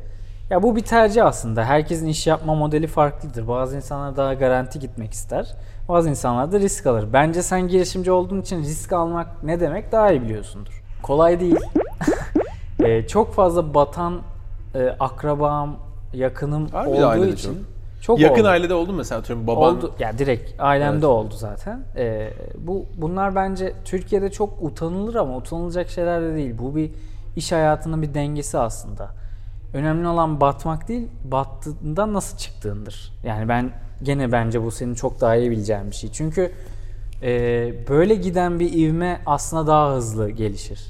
ya 0.54 0.62
bu 0.62 0.76
bir 0.76 0.80
tercih 0.80 1.26
aslında. 1.26 1.64
Herkesin 1.64 2.06
iş 2.06 2.26
yapma 2.26 2.54
modeli 2.54 2.86
farklıdır. 2.86 3.48
Bazı 3.48 3.76
insanlar 3.76 4.16
daha 4.16 4.34
garanti 4.34 4.78
gitmek 4.78 5.12
ister. 5.12 5.54
Bazı 5.88 6.10
insanlar 6.10 6.52
da 6.52 6.60
risk 6.60 6.86
alır. 6.86 7.08
Bence 7.12 7.42
sen 7.42 7.68
girişimci 7.68 8.10
olduğun 8.12 8.40
için 8.40 8.58
risk 8.62 8.92
almak 8.92 9.42
ne 9.42 9.60
demek 9.60 9.92
daha 9.92 10.12
iyi 10.12 10.22
biliyorsundur. 10.22 10.82
Kolay 11.02 11.40
değil. 11.40 11.56
E, 12.84 13.06
çok 13.06 13.34
fazla 13.34 13.74
batan 13.74 14.20
e, 14.74 14.96
akrabam, 15.00 15.76
yakınım 16.12 16.72
de 16.72 16.76
olduğu 16.76 17.26
için 17.26 17.52
çok. 17.54 18.02
çok 18.02 18.20
Yakın 18.20 18.40
oldu. 18.40 18.48
ailede 18.48 18.74
oldu 18.74 18.92
mu 18.92 18.98
mesela 18.98 19.18
atıyorum 19.20 19.46
baban 19.46 19.76
Oldu. 19.76 19.94
Ya 19.98 20.18
direkt 20.18 20.60
ailemde 20.60 20.96
Evet. 20.96 21.04
oldu 21.04 21.34
zaten. 21.36 21.80
Ee, 21.96 22.30
bu 22.58 22.86
bunlar 22.96 23.34
bence 23.34 23.72
Türkiye'de 23.84 24.30
çok 24.30 24.62
utanılır 24.62 25.14
ama 25.14 25.36
utanılacak 25.36 25.90
şeyler 25.90 26.22
de 26.22 26.34
değil. 26.34 26.54
Bu 26.58 26.76
bir 26.76 26.90
iş 27.36 27.52
hayatının 27.52 28.02
bir 28.02 28.14
dengesi 28.14 28.58
aslında. 28.58 29.23
Önemli 29.74 30.08
olan 30.08 30.40
batmak 30.40 30.88
değil, 30.88 31.08
battığında 31.24 32.12
nasıl 32.12 32.36
çıktığındır. 32.36 33.12
Yani 33.24 33.48
ben 33.48 33.72
gene 34.02 34.32
bence 34.32 34.62
bu 34.62 34.70
senin 34.70 34.94
çok 34.94 35.20
daha 35.20 35.36
iyi 35.36 35.50
bileceğin 35.50 35.90
bir 35.90 35.96
şey. 35.96 36.12
Çünkü 36.12 36.52
e, 37.22 37.28
böyle 37.88 38.14
giden 38.14 38.60
bir 38.60 38.72
ivme 38.72 39.20
aslında 39.26 39.66
daha 39.66 39.94
hızlı 39.94 40.30
gelişir. 40.30 40.80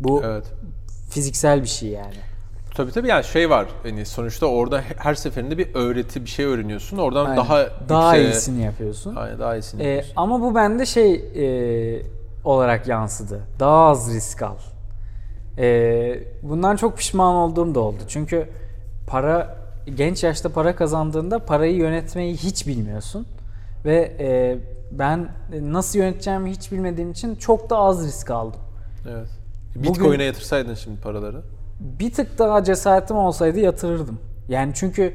Bu 0.00 0.22
Evet. 0.24 0.44
fiziksel 1.10 1.62
bir 1.62 1.68
şey 1.68 1.88
yani. 1.88 2.14
Tabii 2.74 2.92
tabii 2.92 3.08
yani 3.08 3.24
şey 3.24 3.50
var 3.50 3.66
hani 3.82 4.06
sonuçta 4.06 4.46
orada 4.46 4.82
her 4.96 5.14
seferinde 5.14 5.58
bir 5.58 5.74
öğreti 5.74 6.24
bir 6.24 6.30
şey 6.30 6.44
öğreniyorsun. 6.44 6.98
Oradan 6.98 7.24
Aynen. 7.24 7.36
daha 7.36 7.66
daha 7.88 8.16
yükseğe- 8.16 8.22
iyisini 8.32 8.62
yapıyorsun. 8.62 9.14
Aynen 9.16 9.38
daha 9.38 9.56
iyisini 9.56 9.82
Ee, 9.82 9.86
yapıyorsun. 9.86 10.12
ama 10.16 10.40
bu 10.40 10.54
bende 10.54 10.86
şey 10.86 11.14
e, 11.14 12.02
olarak 12.44 12.88
yansıdı. 12.88 13.40
Daha 13.60 13.86
az 13.86 14.14
risk 14.14 14.42
al. 14.42 14.56
Ee, 15.58 16.18
bundan 16.42 16.76
çok 16.76 16.98
pişman 16.98 17.34
olduğum 17.34 17.74
da 17.74 17.80
oldu. 17.80 17.98
Çünkü 18.08 18.48
para 19.06 19.56
genç 19.96 20.24
yaşta 20.24 20.48
para 20.48 20.76
kazandığında 20.76 21.38
parayı 21.38 21.76
yönetmeyi 21.76 22.36
hiç 22.36 22.66
bilmiyorsun. 22.66 23.26
Ve 23.84 24.12
e, 24.20 24.58
ben 24.90 25.28
nasıl 25.62 25.98
yöneteceğimi 25.98 26.50
hiç 26.50 26.72
bilmediğim 26.72 27.10
için 27.10 27.34
çok 27.36 27.70
da 27.70 27.76
az 27.76 28.06
risk 28.06 28.30
aldım. 28.30 28.60
Evet. 29.10 29.28
Bitcoin'e 29.76 30.24
yatırsaydın 30.24 30.74
şimdi 30.74 31.00
paraları. 31.00 31.42
bir 31.80 32.12
tık 32.12 32.38
daha 32.38 32.64
cesaretim 32.64 33.16
olsaydı 33.16 33.60
yatırırdım. 33.60 34.18
Yani 34.48 34.72
çünkü 34.74 35.14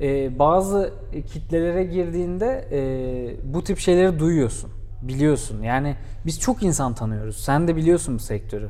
e, 0.00 0.38
bazı 0.38 0.92
kitlelere 1.32 1.84
girdiğinde 1.84 2.68
e, 2.72 3.52
bu 3.54 3.64
tip 3.64 3.78
şeyleri 3.78 4.18
duyuyorsun, 4.18 4.70
biliyorsun. 5.02 5.62
Yani 5.62 5.96
biz 6.26 6.40
çok 6.40 6.62
insan 6.62 6.94
tanıyoruz. 6.94 7.36
Sen 7.36 7.68
de 7.68 7.76
biliyorsun 7.76 8.14
bu 8.14 8.18
sektörü. 8.18 8.68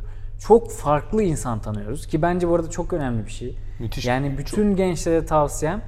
Çok 0.49 0.71
farklı 0.71 1.23
insan 1.23 1.59
tanıyoruz 1.59 2.07
ki 2.07 2.23
bence 2.23 2.49
bu 2.49 2.55
arada 2.55 2.71
çok 2.71 2.93
önemli 2.93 3.27
bir 3.27 3.31
şey. 3.31 3.57
Müthiş. 3.79 4.07
Yani 4.07 4.39
bütün 4.39 4.77
gençlere 4.77 5.27
tavsiyem 5.27 5.83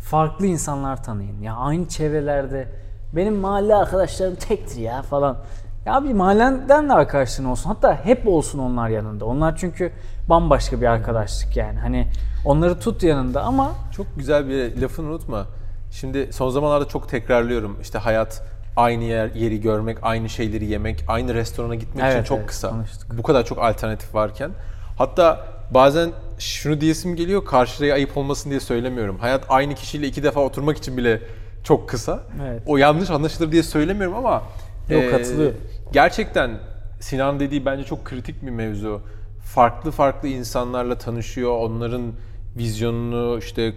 farklı 0.00 0.46
insanlar 0.46 1.02
tanıyın. 1.02 1.42
Ya 1.42 1.54
aynı 1.56 1.88
çevrelerde 1.88 2.68
benim 3.12 3.34
mahalle 3.34 3.74
arkadaşlarım 3.74 4.34
tektir 4.34 4.80
ya 4.80 5.02
falan. 5.02 5.38
Ya 5.86 6.04
bir 6.04 6.12
mahallenden 6.12 6.88
de 6.88 6.92
arkadaşların 6.92 7.50
olsun. 7.50 7.68
Hatta 7.68 8.04
hep 8.04 8.28
olsun 8.28 8.58
onlar 8.58 8.88
yanında. 8.88 9.24
Onlar 9.24 9.56
çünkü 9.56 9.92
bambaşka 10.28 10.80
bir 10.80 10.86
arkadaşlık 10.86 11.56
yani. 11.56 11.78
Hani 11.78 12.08
onları 12.44 12.80
tut 12.80 13.02
yanında 13.02 13.42
ama 13.42 13.72
Çok 13.92 14.06
güzel 14.16 14.48
bir 14.48 14.80
lafını 14.80 15.08
unutma. 15.08 15.46
Şimdi 15.90 16.32
son 16.32 16.50
zamanlarda 16.50 16.88
çok 16.88 17.08
tekrarlıyorum. 17.08 17.78
İşte 17.82 17.98
hayat 17.98 18.42
aynı 18.78 19.04
yer 19.04 19.30
yeri 19.34 19.60
görmek, 19.60 19.98
aynı 20.02 20.28
şeyleri 20.28 20.64
yemek, 20.64 21.04
aynı 21.08 21.34
restorana 21.34 21.74
gitmek 21.74 22.04
Evet, 22.04 22.14
için 22.14 22.24
çok 22.24 22.38
evet, 22.38 22.46
kısa. 22.48 22.70
konuştuk. 22.70 23.18
Bu 23.18 23.22
kadar 23.22 23.44
çok 23.44 23.58
alternatif 23.58 24.14
varken. 24.14 24.50
Hatta 24.98 25.46
bazen 25.74 26.10
şunu 26.38 26.80
diyesim 26.80 27.16
geliyor, 27.16 27.44
karşıya 27.44 27.94
ayıp 27.94 28.16
olmasın 28.16 28.50
diye 28.50 28.60
söylemiyorum. 28.60 29.18
Hayat 29.18 29.44
aynı 29.48 29.74
kişiyle 29.74 30.06
iki 30.06 30.22
defa 30.22 30.40
oturmak 30.40 30.76
için 30.78 30.96
bile 30.96 31.20
çok 31.64 31.88
kısa. 31.88 32.22
Evet. 32.48 32.62
O 32.66 32.76
yanlış 32.76 33.10
anlaşılır 33.10 33.52
diye 33.52 33.62
söylemiyorum 33.62 34.16
ama 34.16 34.42
Yok, 34.90 35.02
eee, 35.02 35.10
katılıyorum. 35.10 35.56
gerçekten 35.92 36.50
Sinan 37.00 37.40
dediği 37.40 37.64
bence 37.66 37.84
çok 37.84 38.04
kritik 38.04 38.42
bir 38.46 38.50
mevzu. 38.50 39.00
Farklı 39.44 39.90
farklı 39.90 40.28
insanlarla 40.28 40.98
tanışıyor, 40.98 41.50
onların 41.58 42.02
vizyonunu 42.56 43.38
işte 43.38 43.74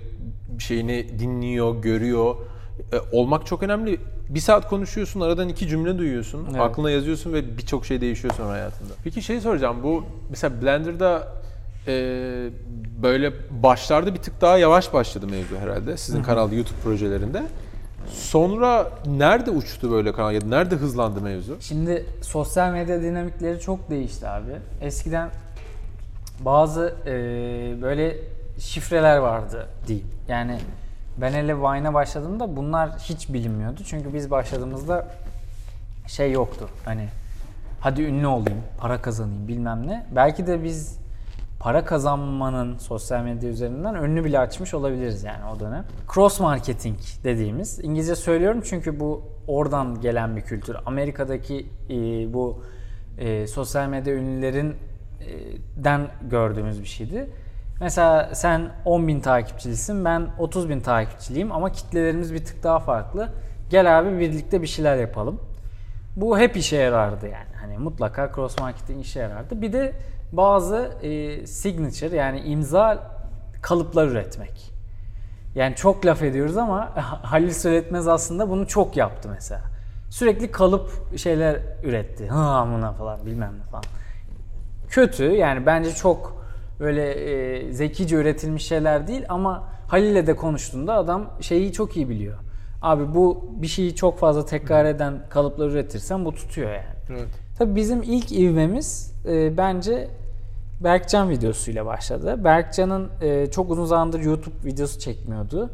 şeyini 0.59 1.19
dinliyor, 1.19 1.81
görüyor. 1.81 2.35
E, 2.93 2.97
olmak 3.17 3.45
çok 3.45 3.63
önemli. 3.63 3.99
Bir 4.31 4.39
saat 4.39 4.69
konuşuyorsun, 4.69 5.21
aradan 5.21 5.49
iki 5.49 5.67
cümle 5.67 5.97
duyuyorsun, 5.97 6.47
Evet. 6.51 6.61
aklına 6.61 6.91
yazıyorsun 6.91 7.33
ve 7.33 7.57
birçok 7.57 7.85
şey 7.85 8.01
değişiyor 8.01 8.33
sonra 8.33 8.49
hayatında. 8.49 8.93
Peki 9.03 9.21
şey 9.21 9.41
soracağım, 9.41 9.77
bu 9.83 10.03
mesela 10.29 10.61
Blender'da 10.61 11.27
e, 11.87 11.93
böyle 13.03 13.33
başlarda 13.63 14.13
bir 14.13 14.19
tık 14.19 14.41
daha 14.41 14.57
yavaş 14.57 14.93
başladı 14.93 15.27
mevzu 15.27 15.55
herhalde 15.57 15.97
sizin 15.97 16.23
kanalda 16.23 16.55
YouTube 16.55 16.79
projelerinde. 16.83 17.43
Sonra 18.11 18.91
nerede 19.05 19.51
uçtu 19.51 19.91
böyle 19.91 20.13
kanal 20.13 20.33
ya 20.33 20.41
da 20.41 20.45
nerede 20.45 20.75
hızlandı 20.75 21.21
mevzu? 21.21 21.57
Şimdi 21.59 22.05
sosyal 22.21 22.71
medya 22.71 23.01
dinamikleri 23.01 23.59
çok 23.59 23.89
değişti 23.89 24.27
abi. 24.27 24.51
Eskiden 24.81 25.29
bazı 26.45 26.95
e, 27.05 27.11
böyle 27.81 28.17
şifreler 28.59 29.17
vardı 29.17 29.67
diyeyim. 29.87 30.07
Yani 30.27 30.57
ben 31.21 31.31
hele 31.31 31.57
Vine'a 31.57 31.93
başladığımda 31.93 32.55
bunlar 32.55 32.97
hiç 32.97 33.33
bilinmiyordu. 33.33 33.81
Çünkü 33.85 34.13
biz 34.13 34.31
başladığımızda 34.31 35.07
şey 36.07 36.31
yoktu. 36.31 36.69
Hani 36.85 37.07
hadi 37.79 38.01
ünlü 38.01 38.27
olayım, 38.27 38.61
para 38.77 39.01
kazanayım 39.01 39.47
bilmem 39.47 39.87
ne. 39.87 40.05
Belki 40.15 40.47
de 40.47 40.63
biz 40.63 41.01
para 41.59 41.85
kazanmanın 41.85 42.77
sosyal 42.77 43.23
medya 43.23 43.49
üzerinden 43.49 43.95
önünü 43.95 44.25
bile 44.25 44.39
açmış 44.39 44.73
olabiliriz 44.73 45.23
yani 45.23 45.45
o 45.55 45.59
dönem. 45.59 45.85
Cross 46.13 46.39
marketing 46.39 46.99
dediğimiz. 47.23 47.79
İngilizce 47.79 48.15
söylüyorum 48.15 48.61
çünkü 48.65 48.99
bu 48.99 49.23
oradan 49.47 50.01
gelen 50.01 50.35
bir 50.35 50.41
kültür. 50.41 50.77
Amerika'daki 50.85 51.67
e, 51.89 51.93
bu 52.33 52.63
e, 53.17 53.47
sosyal 53.47 53.87
medya 53.87 54.13
ünlülerin 54.13 54.69
e, 54.69 54.75
den 55.77 56.07
gördüğümüz 56.29 56.81
bir 56.81 56.87
şeydi. 56.87 57.29
Mesela 57.81 58.29
sen 58.35 58.69
10 58.85 59.07
bin 59.07 59.19
takipçilisin, 59.19 60.05
ben 60.05 60.27
30 60.39 60.69
bin 60.69 60.79
takipçiliyim 60.79 61.51
ama 61.51 61.71
kitlelerimiz 61.71 62.33
bir 62.33 62.45
tık 62.45 62.63
daha 62.63 62.79
farklı. 62.79 63.29
Gel 63.69 63.99
abi 63.99 64.19
birlikte 64.19 64.61
bir 64.61 64.67
şeyler 64.67 64.97
yapalım. 64.97 65.39
Bu 66.15 66.39
hep 66.39 66.57
işe 66.57 66.75
yarardı 66.75 67.25
yani. 67.25 67.55
Hani 67.61 67.77
mutlaka 67.77 68.31
cross 68.35 68.59
marketing 68.59 69.05
işe 69.05 69.19
yarardı. 69.19 69.61
Bir 69.61 69.73
de 69.73 69.93
bazı 70.31 70.91
e, 71.01 71.47
signature 71.47 72.15
yani 72.15 72.39
imza 72.39 73.11
kalıplar 73.61 74.07
üretmek. 74.07 74.71
Yani 75.55 75.75
çok 75.75 76.05
laf 76.05 76.21
ediyoruz 76.23 76.57
ama 76.57 76.91
Halil 77.21 77.53
Söyletmez 77.53 78.07
aslında 78.07 78.49
bunu 78.49 78.67
çok 78.67 78.97
yaptı 78.97 79.29
mesela. 79.29 79.61
Sürekli 80.09 80.51
kalıp 80.51 81.17
şeyler 81.17 81.59
üretti. 81.83 82.29
Hı 82.29 82.35
amına 82.35 82.93
falan 82.93 83.25
bilmem 83.25 83.53
ne 83.59 83.63
falan. 83.63 83.83
Kötü 84.89 85.23
yani 85.23 85.65
bence 85.65 85.91
çok 85.91 86.40
böyle 86.81 87.11
e, 87.11 87.73
zekice 87.73 88.15
üretilmiş 88.15 88.65
şeyler 88.65 89.07
değil 89.07 89.25
ama 89.29 89.67
Halil'le 89.87 90.27
de 90.27 90.35
konuştuğunda 90.35 90.93
adam 90.93 91.29
şeyi 91.41 91.73
çok 91.73 91.97
iyi 91.97 92.09
biliyor. 92.09 92.37
Abi 92.81 93.15
bu 93.15 93.45
bir 93.61 93.67
şeyi 93.67 93.95
çok 93.95 94.19
fazla 94.19 94.45
tekrar 94.45 94.85
eden 94.85 95.13
kalıplar 95.29 95.69
üretirsen 95.69 96.25
bu 96.25 96.35
tutuyor 96.35 96.69
yani. 96.71 96.95
Evet. 97.09 97.27
Tabii 97.57 97.75
bizim 97.75 98.03
ilk 98.03 98.31
ivmemiz 98.31 99.13
e, 99.25 99.57
bence 99.57 100.07
Berkcan 100.83 101.29
videosuyla 101.29 101.85
başladı. 101.85 102.43
Berkcan'ın 102.43 103.09
e, 103.21 103.51
çok 103.51 103.71
uzun 103.71 103.85
zamandır 103.85 104.19
YouTube 104.19 104.65
videosu 104.65 104.99
çekmiyordu. 104.99 105.69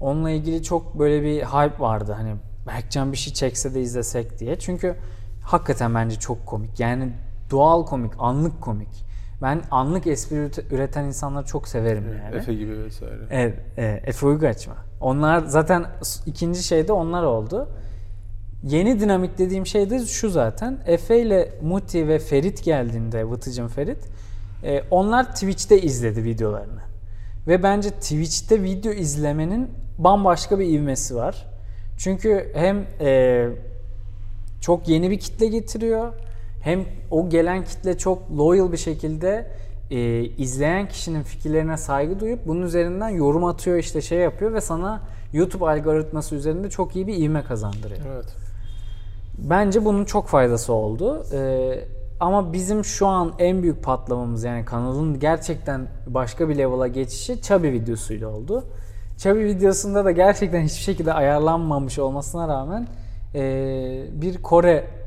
Onunla 0.00 0.30
ilgili 0.30 0.62
çok 0.62 0.98
böyle 0.98 1.22
bir 1.22 1.42
hype 1.42 1.80
vardı. 1.82 2.12
Hani 2.12 2.34
Berkcan 2.66 3.12
bir 3.12 3.16
şey 3.16 3.32
çekse 3.32 3.74
de 3.74 3.80
izlesek 3.80 4.38
diye. 4.38 4.58
Çünkü 4.58 4.96
hakikaten 5.42 5.94
bence 5.94 6.16
çok 6.16 6.46
komik. 6.46 6.80
Yani 6.80 7.12
doğal 7.50 7.86
komik, 7.86 8.12
anlık 8.18 8.60
komik. 8.60 9.03
Ben 9.44 9.62
anlık 9.70 10.06
espri 10.06 10.36
üret- 10.36 10.74
üreten 10.74 11.04
insanları 11.04 11.46
çok 11.46 11.68
severim 11.68 12.04
yani. 12.24 12.36
Efe 12.36 12.54
gibi 12.54 12.84
vesaire. 12.84 13.20
Evet, 13.30 13.54
e, 13.76 13.84
Efe 14.04 14.26
Uygaç 14.26 14.66
mı? 14.66 14.74
Onlar 15.00 15.40
zaten 15.46 15.86
ikinci 16.26 16.62
şeyde 16.62 16.92
onlar 16.92 17.22
oldu. 17.22 17.68
Yeni 18.62 19.00
dinamik 19.00 19.38
dediğim 19.38 19.66
şey 19.66 19.90
de 19.90 20.06
şu 20.06 20.30
zaten. 20.30 20.78
Efe 20.86 21.22
ile 21.22 21.52
Muti 21.62 22.08
ve 22.08 22.18
Ferit 22.18 22.64
geldiğinde, 22.64 23.30
Vıtıcın 23.30 23.68
Ferit, 23.68 23.98
e, 24.64 24.82
onlar 24.90 25.32
Twitch'te 25.32 25.80
izledi 25.80 26.24
videolarını. 26.24 26.80
Ve 27.46 27.62
bence 27.62 27.90
Twitch'te 27.90 28.62
video 28.62 28.92
izlemenin 28.92 29.70
bambaşka 29.98 30.58
bir 30.58 30.66
ivmesi 30.66 31.16
var. 31.16 31.46
Çünkü 31.98 32.50
hem 32.54 32.86
e, 33.00 33.48
çok 34.60 34.88
yeni 34.88 35.10
bir 35.10 35.18
kitle 35.18 35.46
getiriyor. 35.46 36.12
Hem 36.64 36.84
o 37.10 37.28
gelen 37.28 37.64
kitle 37.64 37.98
çok 37.98 38.30
loyal 38.30 38.72
bir 38.72 38.76
şekilde 38.76 39.50
e, 39.90 40.24
izleyen 40.24 40.88
kişinin 40.88 41.22
fikirlerine 41.22 41.76
saygı 41.76 42.20
duyup 42.20 42.46
bunun 42.46 42.62
üzerinden 42.62 43.08
yorum 43.08 43.44
atıyor 43.44 43.76
işte 43.76 44.00
şey 44.00 44.18
yapıyor 44.18 44.54
ve 44.54 44.60
sana 44.60 45.02
YouTube 45.32 45.64
algoritması 45.64 46.34
üzerinde 46.34 46.70
çok 46.70 46.96
iyi 46.96 47.06
bir 47.06 47.16
ivme 47.16 47.42
kazandırıyor. 47.44 48.00
Evet. 48.14 48.36
Bence 49.38 49.84
bunun 49.84 50.04
çok 50.04 50.26
faydası 50.26 50.72
oldu. 50.72 51.26
Ee, 51.32 51.84
ama 52.20 52.52
bizim 52.52 52.84
şu 52.84 53.06
an 53.06 53.32
en 53.38 53.62
büyük 53.62 53.82
patlamamız 53.82 54.44
yani 54.44 54.64
kanalın 54.64 55.18
gerçekten 55.18 55.86
başka 56.06 56.48
bir 56.48 56.58
level'a 56.58 56.88
geçişi 56.88 57.42
Chubby 57.42 57.68
videosuyla 57.68 58.28
oldu. 58.28 58.64
Chubby 59.18 59.44
videosunda 59.44 60.04
da 60.04 60.10
gerçekten 60.10 60.62
hiçbir 60.62 60.82
şekilde 60.82 61.12
ayarlanmamış 61.12 61.98
olmasına 61.98 62.48
rağmen 62.48 62.88
ee, 63.34 64.04
bir 64.12 64.42
Kore 64.42 65.03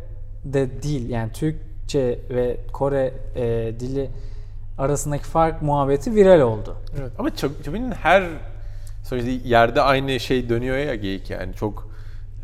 de 0.54 0.84
değil 0.84 1.10
yani 1.10 1.32
Türkçe 1.32 2.20
ve 2.30 2.58
Kore 2.74 3.14
ee, 3.36 3.74
dili 3.80 4.10
arasındaki 4.78 5.24
fark 5.24 5.62
muhabbeti 5.62 6.16
viral 6.16 6.42
oldu. 6.42 6.76
Evet. 7.00 7.12
Ama 7.20 7.30
Çab- 7.30 7.64
Çabi'nin 7.64 7.92
her 7.92 8.24
söylediği 9.04 9.48
yerde 9.48 9.82
aynı 9.82 10.20
şey 10.20 10.50
dönüyor 10.50 10.78
ya 10.78 10.96
geyik 10.96 11.30
yani 11.30 11.54
çok 11.54 11.88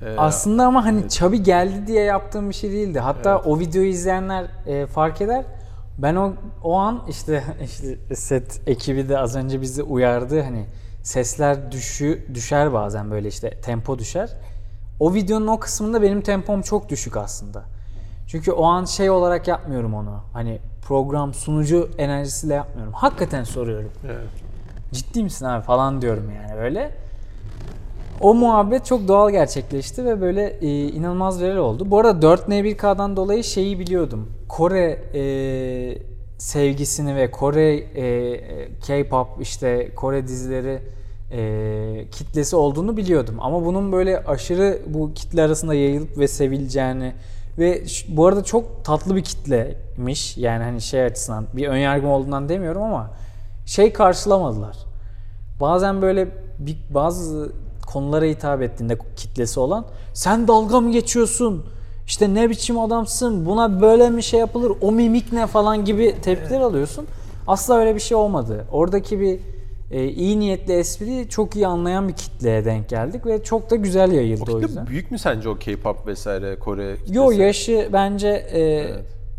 e, 0.06 0.18
Aslında 0.18 0.66
ama 0.66 0.86
hani 0.86 1.10
Chubby 1.10 1.38
geldi 1.38 1.88
diye 1.88 2.04
yaptığım 2.04 2.50
bir 2.50 2.56
şey 2.56 2.72
değildi. 2.72 3.00
Hatta 3.00 3.38
o 3.40 3.60
videoyu 3.60 3.90
izleyenler 3.90 4.46
e, 4.68 4.86
fark 4.86 5.22
eder. 5.22 5.46
Ben 5.98 6.16
o 6.16 6.34
o 6.64 6.78
an 6.78 7.04
işte 7.10 7.44
işte 7.64 8.16
set 8.16 8.62
ekibi 8.68 9.10
de 9.10 9.18
az 9.18 9.36
önce 9.36 9.62
bizi 9.62 9.84
uyardı 9.84 10.42
hani 10.42 10.66
sesler 11.04 11.72
düşü 11.72 12.26
düşer 12.34 12.74
bazen 12.74 13.12
böyle 13.12 13.28
işte 13.28 13.50
tempo 13.50 14.00
düşer. 14.00 14.30
O 15.00 15.14
videonun 15.14 15.48
o 15.48 15.60
kısmında 15.60 16.02
benim 16.02 16.22
tempom 16.22 16.62
çok 16.62 16.90
düşük 16.90 17.18
aslında. 17.18 17.64
Çünkü 18.28 18.52
o 18.52 18.64
an 18.64 18.86
şey 18.86 19.10
olarak 19.10 19.48
yapmıyorum 19.48 19.94
onu. 19.94 20.22
Hani 20.34 20.60
program 20.88 21.34
sunucu 21.34 21.90
enerjisiyle 21.98 22.54
yapmıyorum. 22.54 22.94
Hakikaten 22.94 23.44
soruyorum 23.44 23.92
evet. 24.06 24.28
ciddi 24.92 25.24
misin 25.24 25.46
abi 25.46 25.66
falan 25.66 26.02
diyorum 26.02 26.32
yani 26.36 26.62
böyle. 26.62 26.92
O 28.22 28.34
muhabbet 28.34 28.86
çok 28.86 29.08
doğal 29.08 29.32
gerçekleşti 29.32 30.06
ve 30.06 30.22
böyle 30.22 30.58
e, 30.62 30.88
inanılmaz 30.88 31.42
viral 31.42 31.58
oldu. 31.58 31.92
Bu 31.92 32.00
arada 32.00 32.28
4N1K'dan 32.28 33.16
dolayı 33.16 33.44
şeyi 33.44 33.80
biliyordum. 33.80 34.30
Kore 34.50 35.00
e, 35.14 35.24
sevgisini 36.38 37.16
ve 37.16 37.32
Kore 37.32 37.76
e, 37.76 38.80
K-pop 38.80 39.28
işte 39.42 39.92
Kore 39.96 40.28
dizileri 40.28 40.80
e, 41.32 42.06
kitlesi 42.12 42.56
olduğunu 42.56 42.98
biliyordum. 42.98 43.36
Ama 43.40 43.66
bunun 43.66 43.92
böyle 43.92 44.24
aşırı 44.24 44.82
bu 44.88 45.14
kitle 45.14 45.42
arasında 45.42 45.74
yayılıp 45.74 46.18
ve 46.18 46.28
sevileceğini 46.28 47.14
ve 47.58 47.84
bu 48.08 48.28
arada 48.28 48.44
çok 48.44 48.86
tatlı 48.86 49.16
bir 49.16 49.24
kitlemiş. 49.24 50.38
Yani 50.38 50.64
hani 50.64 50.82
şey 50.82 51.04
açısından 51.04 51.46
bir 51.54 51.68
önyargım 51.68 52.10
olduğundan 52.10 52.50
demiyorum 52.50 52.82
ama 52.82 53.10
şey 53.66 53.94
karşılamadılar. 53.94 54.78
Bazen 55.60 56.02
böyle 56.02 56.28
bir, 56.60 56.78
bazı 56.90 57.52
konulara 57.88 58.26
hitap 58.26 58.62
ettiğinde 58.62 58.98
kitlesi 59.16 59.60
olan 59.60 59.86
sen 60.14 60.48
dalga 60.48 60.82
mı 60.82 60.92
geçiyorsun? 60.92 61.66
İşte 62.08 62.34
ne 62.34 62.50
biçim 62.50 62.80
adamsın? 62.80 63.46
Buna 63.46 63.82
böyle 63.82 64.10
mi 64.10 64.24
şey 64.24 64.40
yapılır? 64.40 64.72
O 64.82 64.92
mimik 64.92 65.34
ne 65.34 65.48
falan 65.48 65.86
gibi 65.86 66.16
tepkiler 66.22 66.62
alıyorsun. 66.62 67.08
Asla 67.48 67.76
öyle 67.76 67.96
bir 67.96 68.00
şey 68.00 68.18
olmadı. 68.18 68.66
Oradaki 68.72 69.20
bir 69.20 69.40
e, 69.94 70.08
iyi 70.08 70.40
niyetli 70.40 70.74
espriyi 70.74 71.30
çok 71.30 71.56
iyi 71.56 71.68
anlayan 71.68 72.08
bir 72.08 72.14
kitleye 72.14 72.66
denk 72.66 72.90
geldik 72.90 73.26
ve 73.26 73.44
çok 73.44 73.70
da 73.70 73.76
güzel 73.76 74.12
O 74.12 74.14
yayıldı 74.14 74.42
o, 74.42 74.46
kitle 74.46 74.62
yüzden. 74.62 74.88
büyük 74.88 75.12
mü 75.12 75.20
sence 75.20 75.50
o 75.50 75.56
K-pop 75.58 76.08
vesaire 76.08 76.60
Kore 76.60 76.96
kitlesi? 76.96 77.18
Yo 77.18 77.32
yaşı 77.32 77.90
bence 77.94 78.28
e, 78.30 78.86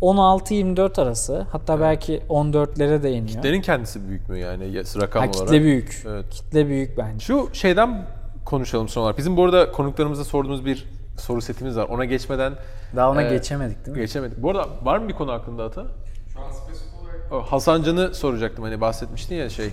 16-24 0.01 1.01
arası. 1.01 1.47
Hatta 1.51 1.79
belki 1.79 2.21
14'lere 2.29 3.03
de 3.03 3.11
iniyor. 3.11 3.27
Kitlenin 3.27 3.61
kendisi 3.61 4.07
büyük 4.09 4.29
mü 4.29 4.39
yani 4.39 4.71
ya- 4.71 4.83
rakam 5.01 5.23
Ha, 5.23 5.29
olarak? 5.29 5.47
kitle 5.47 5.61
büyük. 5.63 6.03
Evet. 6.07 6.25
Kitle 6.29 6.67
büyük 6.67 6.97
bence. 6.97 7.25
Şu 7.25 7.49
şeyden 7.53 8.05
konuşalım 8.45 8.87
son 8.89 9.01
olarak. 9.01 9.17
Bizim 9.17 9.37
bu 9.37 9.43
arada 9.45 9.71
konuklarımıza 9.71 10.23
sorduğumuz 10.23 10.65
bir 10.65 10.85
soru 11.17 11.41
setimiz 11.41 11.77
var. 11.77 11.85
Ona 11.89 12.05
geçmeden 12.05 12.53
Daha 12.95 13.11
ona 13.11 13.21
Ee, 13.23 13.29
geçemedik 13.29 13.85
değil 13.85 13.97
mi? 13.97 14.01
geçemedik. 14.01 14.43
Bu 14.43 14.49
arada 14.49 14.67
var 14.83 14.97
mı 14.97 15.07
bir 15.07 15.13
konu 15.13 15.31
aklında 15.31 15.63
Ata? 15.63 15.85
Şu 16.33 16.39
an 16.39 16.51
spesifik 16.51 16.93
olarak 17.03 17.33
O 17.33 17.41
Hasan 17.51 17.83
Can'ı 17.83 18.13
soracaktım 18.15 18.63
hani 18.63 18.81
bahsetmiştin 18.81 19.35
ya 19.35 19.49
şey. 19.49 19.69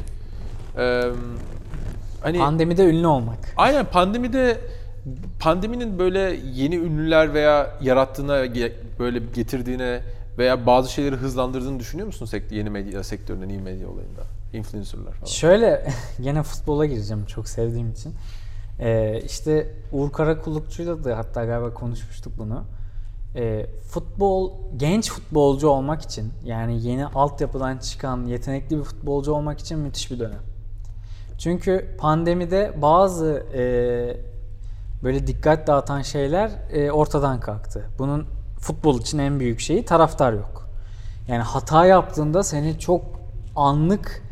Ee, 0.78 1.02
hani 2.20 2.38
Pandemide 2.38 2.84
ünlü 2.84 3.06
olmak. 3.06 3.38
aynen 3.56 3.86
pandemide 3.86 4.60
pandeminin 5.40 5.98
böyle 5.98 6.40
yeni 6.54 6.76
ünlüler 6.76 7.34
veya 7.34 7.70
yarattığına 7.80 8.44
böyle 8.98 9.18
getirdiğine 9.34 10.00
veya 10.38 10.66
bazı 10.66 10.92
şeyleri 10.92 11.16
hızlandırdığını 11.16 11.80
düşünüyor 11.80 12.06
musun 12.06 12.28
yeni 12.50 12.70
medya 12.70 13.04
sektöründe, 13.04 13.52
yeni 13.52 13.62
medya 13.62 13.88
olayında? 13.88 14.22
Influencerlar 14.52 15.12
falan. 15.12 15.30
Şöyle 15.30 15.86
gene 16.20 16.42
futbola 16.42 16.86
gireceğim 16.86 17.24
çok 17.26 17.48
sevdiğim 17.48 17.90
için. 17.90 18.14
Ee, 18.80 19.22
işte 19.26 19.74
Uğur 19.92 20.12
Karakullukçu'yla 20.12 21.04
da 21.04 21.18
hatta 21.18 21.44
galiba 21.44 21.74
konuşmuştuk 21.74 22.32
bunu. 22.38 22.64
Ee, 23.36 23.66
futbol 23.90 24.52
genç 24.76 25.10
futbolcu 25.10 25.68
olmak 25.68 26.02
için 26.02 26.32
yani 26.44 26.86
yeni 26.86 27.06
altyapıdan 27.06 27.78
çıkan 27.78 28.26
yetenekli 28.26 28.78
bir 28.78 28.82
futbolcu 28.84 29.32
olmak 29.32 29.60
için 29.60 29.78
müthiş 29.78 30.10
bir 30.10 30.18
dönem. 30.18 30.51
Çünkü 31.42 31.86
pandemide 31.98 32.72
bazı 32.82 33.46
e, 33.54 33.62
böyle 35.02 35.26
dikkat 35.26 35.66
dağıtan 35.66 36.02
şeyler 36.02 36.50
e, 36.72 36.90
ortadan 36.90 37.40
kalktı. 37.40 37.88
Bunun 37.98 38.26
futbol 38.58 39.00
için 39.00 39.18
en 39.18 39.40
büyük 39.40 39.60
şeyi 39.60 39.84
taraftar 39.84 40.32
yok. 40.32 40.68
Yani 41.28 41.42
hata 41.42 41.86
yaptığında 41.86 42.42
seni 42.42 42.78
çok 42.78 43.04
anlık 43.56 44.22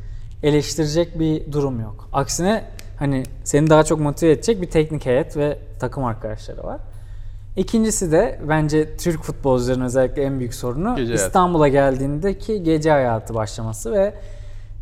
eleştirecek 0.42 1.18
bir 1.18 1.52
durum 1.52 1.80
yok. 1.80 2.08
Aksine 2.12 2.64
hani 2.98 3.22
seni 3.44 3.70
daha 3.70 3.84
çok 3.84 4.00
motive 4.00 4.30
edecek 4.30 4.62
bir 4.62 4.70
teknik 4.70 5.06
heyet 5.06 5.36
ve 5.36 5.58
takım 5.80 6.04
arkadaşları 6.04 6.64
var. 6.64 6.80
İkincisi 7.56 8.12
de 8.12 8.40
bence 8.48 8.96
Türk 8.96 9.22
futbolcuların 9.22 9.80
özellikle 9.80 10.22
en 10.22 10.38
büyük 10.38 10.54
sorunu. 10.54 11.00
İstanbul'a 11.00 11.68
geldiğindeki 11.68 12.62
gece 12.62 12.90
hayatı 12.90 13.34
başlaması 13.34 13.92
ve 13.92 14.14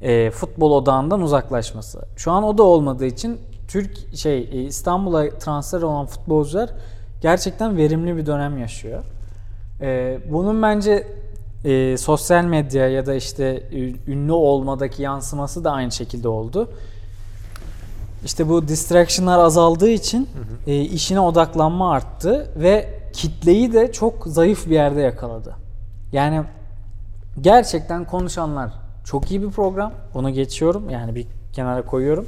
e, 0.03 0.31
futbol 0.31 0.71
odağından 0.73 1.23
uzaklaşması. 1.23 2.01
Şu 2.17 2.33
an 2.33 2.45
o 2.45 2.59
da 2.59 2.63
olmadığı 2.63 3.07
için 3.07 3.41
Türk 3.69 4.17
şey 4.17 4.39
e, 4.39 4.63
İstanbul'a 4.63 5.31
transfer 5.39 5.83
olan 5.83 6.07
futbolcular 6.07 6.71
gerçekten 7.21 7.77
verimli 7.77 8.17
bir 8.17 8.27
dönem 8.27 8.59
yaşıyor. 8.59 9.05
E, 9.81 10.19
bunun 10.31 10.63
bence 10.63 11.07
e, 11.65 11.97
sosyal 11.97 12.45
medya 12.45 12.89
ya 12.89 13.07
da 13.07 13.15
işte 13.15 13.63
ü- 13.73 14.13
ünlü 14.13 14.33
olmadaki 14.33 15.03
yansıması 15.03 15.65
da 15.65 15.73
aynı 15.73 15.93
şekilde 15.93 16.29
oldu. 16.29 16.69
İşte 18.25 18.49
bu 18.49 18.69
distraction'lar 18.69 19.39
azaldığı 19.39 19.89
için 19.89 20.29
e, 20.67 20.81
işine 20.81 21.21
odaklanma 21.21 21.93
arttı 21.93 22.51
ve 22.57 23.01
kitleyi 23.13 23.73
de 23.73 23.93
çok 23.93 24.27
zayıf 24.27 24.67
bir 24.67 24.75
yerde 24.75 25.01
yakaladı. 25.01 25.55
Yani 26.13 26.43
gerçekten 27.41 28.05
konuşanlar 28.05 28.71
çok 29.09 29.31
iyi 29.31 29.43
bir 29.43 29.51
program. 29.51 29.93
Onu 30.15 30.31
geçiyorum 30.31 30.91
yani 30.91 31.15
bir 31.15 31.27
kenara 31.53 31.83
koyuyorum. 31.83 32.27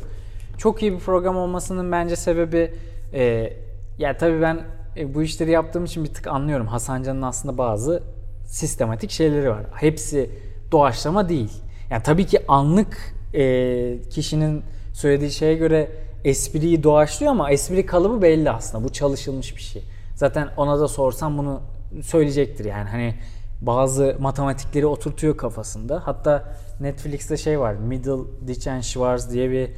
Çok 0.59 0.83
iyi 0.83 0.93
bir 0.93 0.99
program 0.99 1.37
olmasının 1.37 1.93
bence 1.93 2.17
sebebi 2.17 2.75
e, 3.13 3.53
ya 3.99 4.17
tabii 4.17 4.43
ben 4.43 4.61
e, 4.97 5.15
bu 5.15 5.23
işleri 5.23 5.51
yaptığım 5.51 5.85
için 5.85 6.05
bir 6.05 6.15
tık 6.15 6.27
anlıyorum. 6.27 6.67
Hasan 6.67 7.03
Can'ın 7.03 7.23
aslında 7.23 7.59
bazı 7.59 8.03
sistematik 8.47 9.11
şeyleri 9.11 9.51
var. 9.51 9.63
Hepsi 9.75 10.31
doğaçlama 10.73 11.29
değil. 11.29 11.53
Yani 11.91 12.03
tabii 12.03 12.27
ki 12.27 12.41
anlık 12.49 13.15
e, 13.35 14.03
kişinin 14.11 14.63
söylediği 14.93 15.31
şeye 15.31 15.55
göre 15.55 15.91
espriyi 16.25 16.83
doğaçlıyor 16.83 17.33
ama 17.33 17.51
espri 17.51 17.87
kalıbı 17.87 18.23
belli 18.23 18.51
aslında. 18.51 18.85
Bu 18.85 18.93
çalışılmış 18.93 19.57
bir 19.57 19.63
şey. 19.63 19.83
Zaten 20.15 20.49
ona 20.57 20.81
da 20.81 20.89
sorsam 20.89 21.39
bunu 21.39 21.61
söyleyecektir 22.03 22.65
yani. 22.65 22.89
Hani 22.89 23.15
bazı 23.61 24.17
matematikleri 24.21 24.87
oturtuyor 24.87 25.37
kafasında. 25.37 26.03
Hatta 26.05 26.45
Netflix'te 26.81 27.37
şey 27.37 27.61
var. 27.61 27.75
Middle 27.75 28.47
Ditch 28.47 28.69
and 28.69 28.83
Schwartz 28.83 29.33
diye 29.33 29.51
bir 29.51 29.71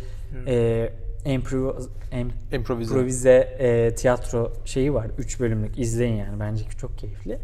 e, 0.46 0.92
improv, 1.24 1.74
em- 2.12 2.32
Improvize. 2.52 2.94
improvize 2.94 3.30
e, 3.58 3.94
tiyatro 3.94 4.52
şeyi 4.64 4.94
var. 4.94 5.06
3 5.18 5.40
bölümlük. 5.40 5.78
izleyin 5.78 6.16
yani. 6.16 6.40
Bence 6.40 6.64
çok 6.78 6.98
keyifli. 6.98 7.38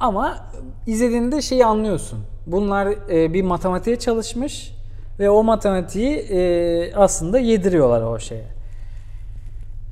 Ama 0.00 0.50
izlediğinde 0.86 1.42
şeyi 1.42 1.66
anlıyorsun. 1.66 2.18
Bunlar 2.46 2.86
e, 3.10 3.32
bir 3.34 3.42
matematiğe 3.42 3.98
çalışmış 3.98 4.74
ve 5.18 5.30
o 5.30 5.42
matematiği 5.44 6.16
e, 6.18 6.94
aslında 6.94 7.38
yediriyorlar 7.38 8.02
o 8.02 8.18
şeye. 8.18 8.46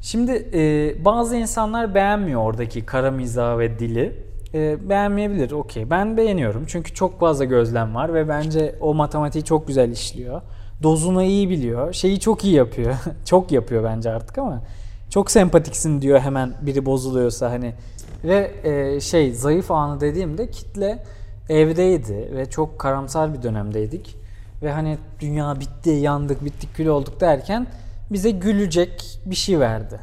Şimdi 0.03 0.33
e, 0.55 0.95
bazı 1.05 1.37
insanlar 1.37 1.95
beğenmiyor 1.95 2.41
oradaki 2.41 2.87
kara 2.87 3.11
mizahı 3.11 3.59
ve 3.59 3.79
dili. 3.79 4.30
E, 4.55 4.89
beğenmeyebilir, 4.89 5.51
okey. 5.51 5.91
Ben 5.91 6.17
beğeniyorum 6.17 6.65
çünkü 6.67 6.95
çok 6.95 7.21
fazla 7.21 7.45
gözlem 7.45 7.95
var 7.95 8.15
ve 8.15 8.29
bence 8.29 8.75
o 8.81 8.95
matematiği 8.95 9.45
çok 9.45 9.67
güzel 9.67 9.91
işliyor. 9.91 10.43
Dozunu 10.83 11.23
iyi 11.23 11.51
biliyor, 11.51 11.93
şeyi 11.93 12.21
çok 12.21 12.45
iyi 12.45 12.55
yapıyor. 12.55 12.95
çok 13.25 13.53
yapıyor 13.53 13.85
bence 13.85 14.11
artık 14.11 14.39
ama 14.39 14.63
çok 15.11 15.31
sempatiksin 15.31 16.03
diyor 16.03 16.21
hemen 16.21 16.55
biri 16.63 16.87
bozuluyorsa 16.87 17.51
hani. 17.51 17.75
Ve 18.25 18.51
e, 18.65 19.01
şey 19.01 19.33
zayıf 19.33 19.71
anı 19.71 20.01
dediğimde 20.01 20.51
kitle 20.51 21.05
evdeydi 21.49 22.31
ve 22.37 22.51
çok 22.51 22.79
karamsar 22.79 23.35
bir 23.35 23.43
dönemdeydik. 23.43 24.17
Ve 24.63 24.73
hani 24.73 24.99
dünya 25.21 25.61
bitti, 25.61 25.91
yandık, 25.91 26.45
bittik, 26.45 26.75
kül 26.75 26.87
olduk 26.87 27.21
derken 27.21 27.67
bize 28.13 28.31
gülecek 28.31 29.21
bir 29.27 29.35
şey 29.35 29.61
verdi. 29.61 30.01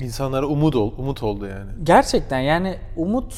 İnsanlara 0.00 0.46
umut 0.46 0.76
ol, 0.76 0.92
umut 0.98 1.22
oldu 1.22 1.46
yani. 1.46 1.70
Gerçekten 1.82 2.38
yani 2.38 2.76
umut 2.96 3.34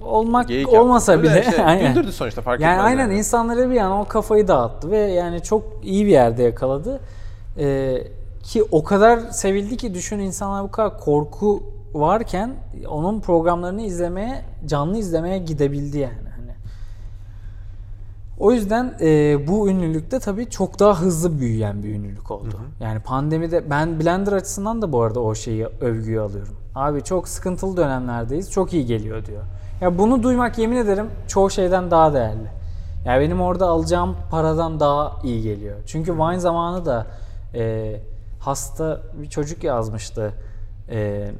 olmak 0.00 0.48
Geyik 0.48 0.66
yaptı. 0.66 0.80
olmasa 0.82 1.12
Öyle 1.12 1.22
bile 1.22 1.42
şey, 1.42 1.64
aynen. 1.64 1.94
güldürdü 1.94 2.12
sonuçta 2.12 2.42
fark 2.42 2.60
yani 2.60 2.72
etmez 2.72 2.86
aynen 2.86 3.02
yani. 3.02 3.18
insanlara 3.18 3.70
bir 3.70 3.76
an 3.76 3.92
o 3.92 4.04
kafayı 4.04 4.48
dağıttı 4.48 4.90
ve 4.90 4.98
yani 4.98 5.42
çok 5.42 5.64
iyi 5.82 6.06
bir 6.06 6.10
yerde 6.10 6.42
yakaladı. 6.42 7.00
Ee, 7.58 7.98
ki 8.42 8.64
o 8.70 8.84
kadar 8.84 9.18
sevildi 9.18 9.76
ki 9.76 9.94
düşün 9.94 10.18
insanlar 10.18 10.64
bu 10.64 10.70
kadar 10.70 10.98
korku 11.00 11.62
varken 11.94 12.54
onun 12.88 13.20
programlarını 13.20 13.82
izlemeye, 13.82 14.42
canlı 14.66 14.98
izlemeye 14.98 15.38
gidebildi 15.38 15.98
yani. 15.98 16.28
Hani. 16.36 16.52
O 18.38 18.52
yüzden 18.52 18.94
e, 19.00 19.38
bu 19.48 19.68
ünlülükte 19.68 20.18
tabii 20.18 20.50
çok 20.50 20.78
daha 20.78 21.00
hızlı 21.00 21.40
büyüyen 21.40 21.82
bir 21.82 21.94
ünlülük 21.94 22.30
oldu. 22.30 22.60
Yani 22.80 23.00
pandemide 23.00 23.70
ben 23.70 24.00
Blender 24.00 24.32
açısından 24.32 24.82
da 24.82 24.92
bu 24.92 25.02
arada 25.02 25.20
o 25.20 25.34
şeyi 25.34 25.66
övgüyü 25.66 26.20
alıyorum. 26.20 26.56
Abi 26.74 27.02
çok 27.02 27.28
sıkıntılı 27.28 27.76
dönemlerdeyiz. 27.76 28.50
Çok 28.50 28.72
iyi 28.72 28.86
geliyor 28.86 29.26
diyor. 29.26 29.42
Ya 29.80 29.98
bunu 29.98 30.22
duymak 30.22 30.58
yemin 30.58 30.76
ederim 30.76 31.06
çoğu 31.28 31.50
şeyden 31.50 31.90
daha 31.90 32.14
değerli. 32.14 32.50
Ya 33.04 33.20
benim 33.20 33.40
orada 33.40 33.66
alacağım 33.66 34.16
paradan 34.30 34.80
daha 34.80 35.12
iyi 35.24 35.42
geliyor. 35.42 35.76
Çünkü 35.86 36.14
Vine 36.14 36.38
zamanı 36.38 36.86
da 36.86 37.06
e, 37.54 38.00
hasta 38.40 39.00
bir 39.22 39.28
çocuk 39.28 39.64
yazmıştı. 39.64 40.32
E, 40.90 41.30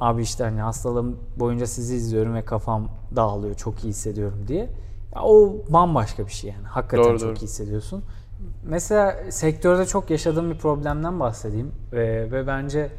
abi 0.00 0.22
işte 0.22 0.44
hani 0.44 0.60
hastalığım 0.60 1.16
boyunca 1.36 1.66
sizi 1.66 1.96
izliyorum 1.96 2.34
ve 2.34 2.44
kafam 2.44 2.88
dağılıyor. 3.16 3.54
Çok 3.54 3.84
iyi 3.84 3.88
hissediyorum 3.88 4.44
diye. 4.48 4.68
Ya 5.14 5.22
o 5.22 5.56
bambaşka 5.68 6.26
bir 6.26 6.32
şey 6.32 6.50
yani. 6.50 6.66
Hakikaten 6.66 7.04
Doğru, 7.04 7.18
çok 7.18 7.28
doğru. 7.28 7.36
iyi 7.38 7.42
hissediyorsun. 7.42 8.04
Mesela 8.64 9.16
sektörde 9.30 9.86
çok 9.86 10.10
yaşadığım 10.10 10.50
bir 10.50 10.58
problemden 10.58 11.20
bahsedeyim. 11.20 11.72
Ee, 11.92 11.98
ve 12.32 12.46
bence 12.46 12.90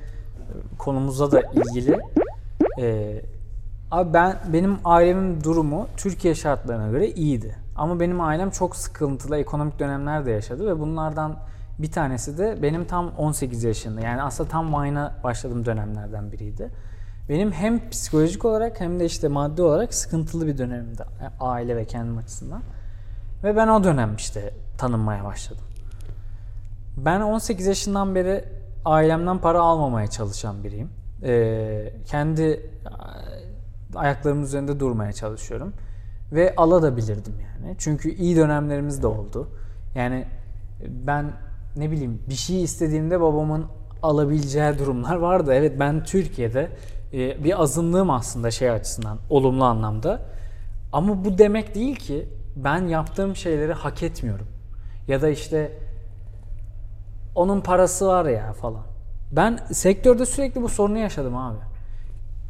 e, 0.49 0.77
konumuzla 0.77 1.31
da 1.31 1.41
ilgili. 1.41 1.99
Ee, 2.79 3.21
abi 3.91 4.13
ben 4.13 4.38
benim 4.53 4.77
ailemin 4.83 5.43
durumu 5.43 5.88
Türkiye 5.97 6.36
şartlarına 6.36 6.91
göre 6.91 7.07
iyiydi. 7.07 7.55
Ama 7.75 7.99
benim 7.99 8.21
ailem 8.21 8.49
çok 8.49 8.75
sıkıntılı 8.75 9.38
ekonomik 9.38 9.79
dönemler 9.79 10.25
de 10.25 10.31
yaşadı 10.31 10.67
ve 10.67 10.79
bunlardan 10.79 11.36
bir 11.79 11.91
tanesi 11.91 12.38
de 12.38 12.57
benim 12.62 12.86
tam 12.86 13.12
18 13.17 13.63
yaşında. 13.63 14.01
Yani 14.01 14.21
aslında 14.21 14.49
tam 14.49 14.73
Vine'a 14.73 15.15
başladığım 15.23 15.65
dönemlerden 15.65 16.31
biriydi. 16.31 16.69
Benim 17.29 17.51
hem 17.51 17.89
psikolojik 17.89 18.45
olarak 18.45 18.81
hem 18.81 18.99
de 18.99 19.05
işte 19.05 19.27
maddi 19.27 19.62
olarak 19.62 19.93
sıkıntılı 19.93 20.47
bir 20.47 20.57
dönemimdi 20.57 21.03
aile 21.39 21.75
ve 21.75 21.86
kendim 21.86 22.17
açısından. 22.17 22.62
Ve 23.43 23.55
ben 23.55 23.67
o 23.67 23.83
dönem 23.83 24.15
işte 24.15 24.53
tanınmaya 24.77 25.23
başladım. 25.23 25.63
Ben 26.97 27.21
18 27.21 27.65
yaşından 27.65 28.15
beri 28.15 28.45
ailemden 28.88 29.38
para 29.38 29.62
almamaya 29.62 30.08
çalışan 30.08 30.63
biriyim. 30.63 30.89
Ee, 31.23 31.93
kendi 32.06 32.43
e, 32.43 32.62
ayaklarımın 33.95 34.43
üzerinde 34.43 34.80
durmaya 34.80 35.13
çalışıyorum. 35.13 35.73
Ve 36.32 36.56
alabilirdim 36.58 37.34
yani. 37.39 37.76
Çünkü 37.78 38.10
iyi 38.10 38.36
dönemlerimiz 38.36 39.04
de 39.04 39.08
oldu. 39.08 39.50
Yani 39.95 40.26
ben 40.89 41.32
ne 41.76 41.91
bileyim 41.91 42.21
bir 42.30 42.36
şey 42.36 42.63
istediğimde 42.63 43.21
babamın 43.21 43.65
alabileceği 44.04 44.80
durumlar 44.80 45.15
vardı. 45.15 45.54
Evet 45.54 45.80
ben 45.80 46.04
Türkiye'de 46.04 46.69
e, 47.13 47.43
bir 47.43 47.62
azınlığım 47.62 48.10
aslında 48.10 48.52
şey 48.52 48.69
açısından 48.69 49.17
olumlu 49.30 49.63
anlamda. 49.63 50.21
Ama 50.93 51.26
bu 51.26 51.38
demek 51.38 51.76
değil 51.76 51.95
ki 51.95 52.30
ben 52.56 52.88
yaptığım 52.88 53.36
şeyleri 53.36 53.73
hak 53.73 54.04
etmiyorum. 54.04 54.47
Ya 55.08 55.21
da 55.21 55.30
işte 55.30 55.71
onun 57.38 57.62
parası 57.62 58.08
var 58.08 58.26
ya 58.26 58.54
falan. 58.54 58.82
Ben 59.32 59.60
sektörde 59.71 60.26
sürekli 60.26 60.62
bu 60.62 60.69
sorunu 60.69 60.97
yaşadım 60.97 61.38
abi. 61.38 61.58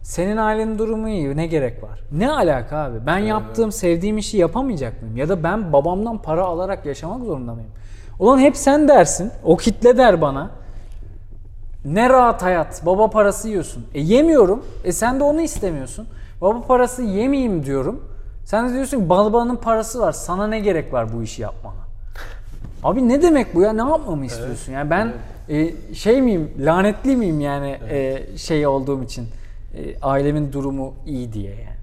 Senin 0.04 0.38
ailenin 0.38 0.78
durumu 0.78 1.10
iyi 1.10 1.38
ne 1.38 1.48
gerek 1.48 1.84
var? 1.84 2.00
Ne 2.12 2.32
alaka 2.32 2.78
abi? 2.78 3.06
Ben 3.06 3.18
yaptığım 3.18 3.72
sevdiğim 3.72 4.18
işi 4.18 4.38
yapamayacak 4.38 5.02
mıyım? 5.02 5.18
Ya 5.18 5.30
da 5.30 5.44
ben 5.44 5.74
babamdan 5.74 6.18
para 6.22 6.44
alarak 6.44 6.86
yaşamak 6.86 7.24
zorunda 7.24 7.54
mıyım? 7.54 7.70
Ulan 8.20 8.40
hep 8.40 8.58
sen 8.58 8.88
dersin. 8.88 9.32
O 9.44 9.58
kitle 9.58 9.98
der 9.98 10.22
bana. 10.22 10.52
Ne 11.86 12.10
rahat 12.10 12.44
hayat. 12.44 12.86
Baba 12.86 13.10
parası 13.10 13.48
yiyorsun. 13.48 13.86
E 13.94 14.02
yemiyorum. 14.02 14.66
E 14.84 14.92
sen 14.92 15.20
de 15.20 15.24
onu 15.24 15.42
istemiyorsun. 15.42 16.08
Baba 16.42 16.62
parası 16.62 17.04
yemeyeyim 17.04 17.66
diyorum. 17.66 18.04
Sen 18.46 18.70
de 18.70 18.74
diyorsun 18.74 19.00
ki 19.00 19.10
babanın 19.10 19.56
parası 19.56 20.00
var. 20.00 20.12
Sana 20.12 20.48
ne 20.48 20.60
gerek 20.60 20.94
var 20.94 21.14
bu 21.14 21.24
işi 21.24 21.42
yapmana? 21.42 21.87
Abi 22.84 23.10
ne 23.10 23.22
demek 23.22 23.56
bu 23.56 23.62
ya? 23.62 23.74
Ne 23.74 23.90
yapmamı 23.90 24.26
istiyorsun? 24.26 24.72
Yani 24.72 24.90
ben 24.90 25.14
e, 25.50 25.74
şey 25.94 26.22
miyim? 26.22 26.52
Lanetli 26.60 27.16
miyim 27.16 27.40
yani 27.40 27.80
e, 27.90 28.24
şey 28.38 28.68
olduğum 28.68 29.04
için? 29.04 29.28
E, 29.78 30.00
ailemin 30.02 30.54
durumu 30.54 30.94
iyi 31.06 31.34
diye 31.34 31.52
yani. 31.52 31.78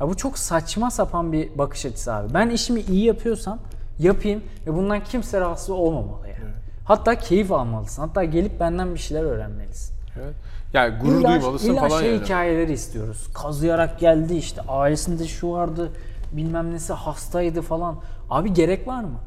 Ya 0.00 0.08
bu 0.08 0.16
çok 0.16 0.38
saçma 0.38 0.90
sapan 0.90 1.32
bir 1.32 1.58
bakış 1.58 1.86
açısı 1.86 2.12
abi. 2.12 2.34
Ben 2.34 2.50
işimi 2.50 2.80
iyi 2.80 3.04
yapıyorsam 3.04 3.58
yapayım 3.98 4.42
ve 4.66 4.74
bundan 4.74 5.04
kimse 5.04 5.40
rahatsız 5.40 5.70
olmamalı 5.70 6.28
yani. 6.28 6.52
Hatta 6.84 7.14
keyif 7.14 7.52
almalısın. 7.52 8.02
Hatta 8.02 8.24
gelip 8.24 8.60
benden 8.60 8.94
bir 8.94 8.98
şeyler 8.98 9.22
öğrenmelisin. 9.22 9.94
Evet. 10.22 10.34
Yani 10.72 10.98
gurur 10.98 11.20
İlla- 11.20 11.28
duymalısın 11.28 11.72
illa 11.72 11.88
falan 11.88 12.00
şey 12.00 12.12
yani. 12.12 12.24
hikayeleri 12.24 12.72
istiyoruz. 12.72 13.26
Kazıyarak 13.34 14.00
geldi 14.00 14.34
işte 14.34 14.60
ailesinde 14.68 15.26
şu 15.26 15.52
vardı 15.52 15.90
bilmem 16.32 16.72
nesi 16.72 16.92
hastaydı 16.92 17.62
falan. 17.62 17.96
Abi 18.30 18.52
gerek 18.54 18.88
var 18.88 19.00
mı? 19.00 19.18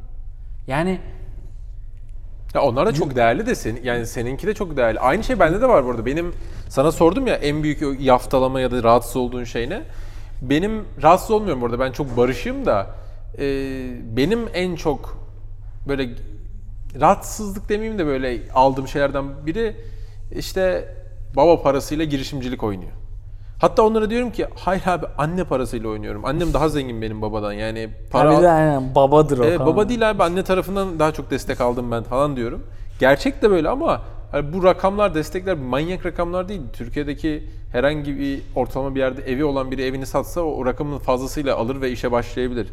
Yani 0.70 1.00
Ya 2.54 2.62
onlar 2.62 2.86
da 2.86 2.94
çok 2.94 3.16
değerli 3.16 3.46
de 3.46 3.56
senin 3.56 3.84
yani 3.84 4.06
seninki 4.06 4.48
de 4.48 4.54
çok 4.54 4.78
değerli. 4.78 5.00
Aynı 5.00 5.24
şey 5.24 5.40
bende 5.40 5.62
de 5.62 5.70
var 5.70 5.86
bu 5.86 5.90
arada. 5.90 6.06
Benim 6.06 6.34
sana 6.70 6.92
sordum 6.92 7.28
ya 7.28 7.36
en 7.36 7.64
büyük 7.64 8.02
yaftalama 8.02 8.62
ya 8.62 8.72
da 8.72 8.84
rahatsız 8.84 9.16
olduğun 9.16 9.44
şey 9.44 9.70
ne? 9.70 9.82
Benim 10.42 10.86
rahatsız 11.04 11.32
olmuyorum 11.32 11.62
burada. 11.62 11.80
Ben 11.80 11.92
çok 11.92 12.18
barışığım 12.18 12.66
da 12.66 12.88
e, 13.38 13.46
benim 14.18 14.40
en 14.54 14.76
çok 14.76 15.28
böyle 15.88 16.10
rahatsızlık 17.00 17.70
demeyeyim 17.70 18.00
de 18.00 18.06
böyle 18.06 18.42
aldığım 18.54 18.88
şeylerden 18.88 19.46
biri 19.46 19.76
işte 20.32 20.96
baba 21.36 21.62
parasıyla 21.62 22.06
girişimcilik 22.06 22.64
oynuyor. 22.64 22.92
Hatta 23.60 23.84
onlara 23.84 24.10
diyorum 24.10 24.32
ki 24.32 24.48
hayır 24.56 24.84
abi 24.86 25.06
anne 25.18 25.44
parasıyla 25.44 25.90
oynuyorum. 25.90 26.26
Annem 26.26 26.54
daha 26.54 26.70
zengin 26.70 27.02
benim 27.02 27.22
babadan. 27.22 27.54
Yani 27.54 27.90
para 28.12 28.36
para 28.36 28.52
aynen 28.52 28.96
babadır 28.96 29.38
o. 29.38 29.44
Falan. 29.44 29.68
baba 29.68 29.90
değil 29.90 30.10
abi 30.10 30.24
anne 30.24 30.44
tarafından 30.44 31.00
daha 31.00 31.12
çok 31.12 31.32
destek 31.32 31.62
aldım 31.62 31.92
ben 31.92 32.04
falan 32.04 32.36
diyorum. 32.36 32.64
Gerçek 33.00 33.42
de 33.42 33.50
böyle 33.50 33.70
ama 33.70 34.02
hani 34.32 34.54
bu 34.54 34.64
rakamlar 34.64 35.14
destekler 35.14 35.58
manyak 35.58 36.06
rakamlar 36.06 36.50
değil. 36.50 36.62
Türkiye'deki 36.74 37.44
herhangi 37.72 38.20
bir 38.20 38.42
ortalama 38.56 38.96
bir 38.96 39.00
yerde 39.00 39.22
evi 39.22 39.44
olan 39.44 39.72
biri 39.72 39.84
evini 39.84 40.06
satsa 40.06 40.42
o, 40.42 40.52
o 40.52 40.66
rakamın 40.66 40.98
fazlasıyla 40.98 41.56
alır 41.56 41.82
ve 41.82 41.92
işe 41.92 42.12
başlayabilir. 42.12 42.68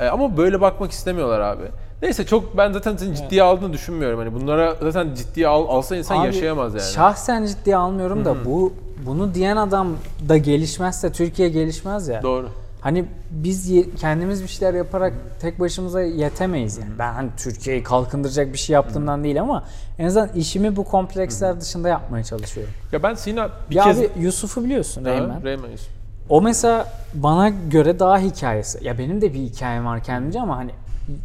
Ee, 0.00 0.06
ama 0.06 0.36
böyle 0.36 0.60
bakmak 0.60 0.90
istemiyorlar 0.90 1.40
abi. 1.40 1.64
Neyse 2.02 2.26
çok 2.26 2.56
ben 2.56 2.72
zaten 2.72 2.96
seni 2.96 3.16
ciddiye 3.16 3.42
aldığını 3.42 3.72
düşünmüyorum. 3.72 4.18
Hani 4.18 4.34
bunlara 4.34 4.74
zaten 4.82 5.14
ciddiye 5.14 5.48
al, 5.48 5.68
alsa 5.68 5.96
insan 5.96 6.18
Abi, 6.18 6.26
yaşayamaz 6.26 6.74
yani. 6.74 6.84
Şahsen 6.84 7.46
ciddiye 7.46 7.76
almıyorum 7.76 8.24
da 8.24 8.44
bu 8.44 8.72
bunu 9.06 9.34
diyen 9.34 9.56
adam 9.56 9.96
da 10.28 10.36
gelişmezse 10.36 11.12
Türkiye 11.12 11.48
gelişmez 11.48 12.08
ya. 12.08 12.22
Doğru. 12.22 12.48
Hani 12.80 13.04
biz 13.30 13.72
kendimiz 14.00 14.42
bir 14.42 14.48
şeyler 14.48 14.74
yaparak 14.74 15.12
tek 15.40 15.60
başımıza 15.60 16.02
yetemeyiz 16.02 16.78
yani. 16.78 16.90
Ben 16.98 17.12
hani 17.12 17.30
Türkiye'yi 17.36 17.82
kalkındıracak 17.82 18.52
bir 18.52 18.58
şey 18.58 18.74
yaptığımdan 18.74 19.24
değil 19.24 19.40
ama 19.40 19.64
en 19.98 20.06
azından 20.06 20.28
işimi 20.28 20.76
bu 20.76 20.84
kompleksler 20.84 21.60
dışında 21.60 21.88
yapmaya 21.88 22.24
çalışıyorum. 22.24 22.74
Ya 22.92 23.02
ben 23.02 23.14
Sina 23.14 23.50
bir 23.70 23.74
ya 23.74 23.84
kez... 23.84 23.98
abi 23.98 24.10
Yusuf'u 24.20 24.64
biliyorsun 24.64 25.04
Reymen. 25.04 25.44
Reymen 25.44 25.70
Yusuf. 25.70 25.88
O 26.28 26.42
mesela 26.42 26.88
bana 27.14 27.48
göre 27.48 27.98
daha 27.98 28.18
hikayesi. 28.18 28.84
Ya 28.84 28.98
benim 28.98 29.20
de 29.20 29.34
bir 29.34 29.38
hikayem 29.38 29.86
var 29.86 30.02
kendimce 30.02 30.40
ama 30.40 30.56
hani 30.56 30.70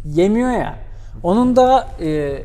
yemiyor 0.05 0.51
ya. 0.51 0.75
Onun 1.23 1.55
da 1.55 1.87
e, 1.99 2.43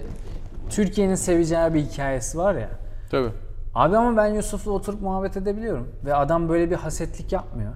Türkiye'nin 0.71 1.15
seveceği 1.15 1.75
bir 1.75 1.81
hikayesi 1.81 2.39
var 2.39 2.55
ya. 2.55 2.69
Tabii. 3.11 3.31
Abi 3.77 3.97
ama 3.97 4.17
ben 4.17 4.27
Yusuf'la 4.27 4.71
oturup 4.71 5.03
muhabbet 5.03 5.37
edebiliyorum. 5.37 5.89
Ve 6.05 6.15
adam 6.15 6.49
böyle 6.49 6.71
bir 6.71 6.77
hasetlik 6.77 7.33
yapmıyor. 7.33 7.73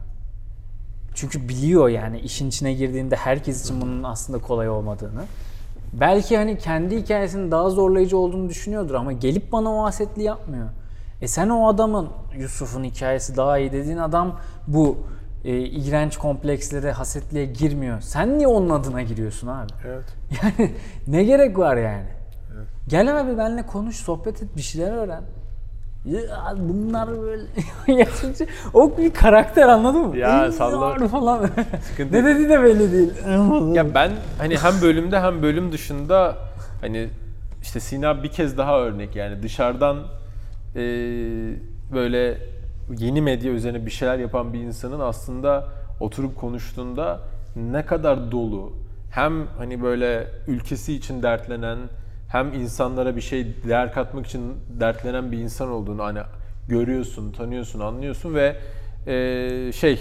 Çünkü 1.14 1.48
biliyor 1.48 1.88
yani 1.88 2.20
işin 2.20 2.48
içine 2.48 2.72
girdiğinde 2.72 3.16
herkes 3.16 3.64
için 3.64 3.80
bunun 3.80 4.02
aslında 4.02 4.38
kolay 4.38 4.68
olmadığını. 4.68 5.24
Belki 5.92 6.36
hani 6.36 6.58
kendi 6.58 6.96
hikayesinin 7.02 7.50
daha 7.50 7.70
zorlayıcı 7.70 8.18
olduğunu 8.18 8.48
düşünüyordur 8.48 8.94
ama 8.94 9.12
gelip 9.12 9.52
bana 9.52 9.74
o 9.74 9.84
hasetliği 9.84 10.26
yapmıyor. 10.26 10.66
E 11.20 11.28
sen 11.28 11.48
o 11.48 11.68
adamın 11.68 12.08
Yusuf'un 12.38 12.84
hikayesi 12.84 13.36
daha 13.36 13.58
iyi 13.58 13.72
dediğin 13.72 13.98
adam 13.98 14.36
bu 14.66 14.98
e, 15.44 15.58
iğrenç 15.58 16.16
komplekslere, 16.16 16.92
hasetliğe 16.92 17.46
girmiyor. 17.46 18.00
Sen 18.00 18.38
niye 18.38 18.48
onun 18.48 18.70
adına 18.70 19.02
giriyorsun 19.02 19.48
abi? 19.48 19.72
Evet. 19.86 20.04
Yani 20.42 20.70
ne 21.06 21.24
gerek 21.24 21.58
var 21.58 21.76
yani? 21.76 22.06
Gel 22.88 23.20
abi 23.20 23.38
benimle 23.38 23.66
konuş, 23.66 23.96
sohbet 23.96 24.42
et, 24.42 24.56
bir 24.56 24.62
şeyler 24.62 24.92
öğren. 24.92 25.22
Ya 26.04 26.54
bunlar 26.58 27.08
böyle 27.22 27.42
yaşınca 28.00 28.46
o 28.74 28.98
bir 28.98 29.10
karakter 29.14 29.68
anladın 29.68 30.00
mı? 30.00 30.16
Ya 30.16 30.28
Ya 30.28 30.52
salla- 30.52 31.08
falan. 31.08 31.50
Sıkıntı 31.82 32.12
ne 32.14 32.24
dediği 32.24 32.48
de 32.48 32.62
belli 32.62 32.92
değil. 32.92 33.12
Ya 33.74 33.94
ben 33.94 34.10
hani 34.38 34.58
hem 34.58 34.82
bölümde 34.82 35.20
hem 35.20 35.42
bölüm 35.42 35.72
dışında 35.72 36.36
hani 36.80 37.08
işte 37.62 37.80
Sina 37.80 38.22
bir 38.22 38.28
kez 38.28 38.58
daha 38.58 38.80
örnek 38.80 39.16
yani 39.16 39.42
dışarıdan 39.42 39.96
e, 40.76 40.80
böyle 41.94 42.38
yeni 42.98 43.22
medya 43.22 43.52
üzerine 43.52 43.86
bir 43.86 43.90
şeyler 43.90 44.18
yapan 44.18 44.52
bir 44.52 44.60
insanın 44.60 45.00
aslında 45.00 45.68
oturup 46.00 46.36
konuştuğunda 46.36 47.20
ne 47.56 47.86
kadar 47.86 48.32
dolu 48.32 48.72
hem 49.10 49.46
hani 49.58 49.82
böyle 49.82 50.28
ülkesi 50.46 50.94
için 50.94 51.22
dertlenen 51.22 51.78
hem 52.30 52.54
insanlara 52.54 53.16
bir 53.16 53.20
şey 53.20 53.46
değer 53.68 53.92
katmak 53.92 54.26
için 54.26 54.42
dertlenen 54.80 55.32
bir 55.32 55.38
insan 55.38 55.68
olduğunu 55.68 56.02
hani 56.04 56.18
görüyorsun, 56.68 57.32
tanıyorsun, 57.32 57.80
anlıyorsun 57.80 58.34
ve 58.34 58.56
e, 59.06 59.72
şey 59.72 60.00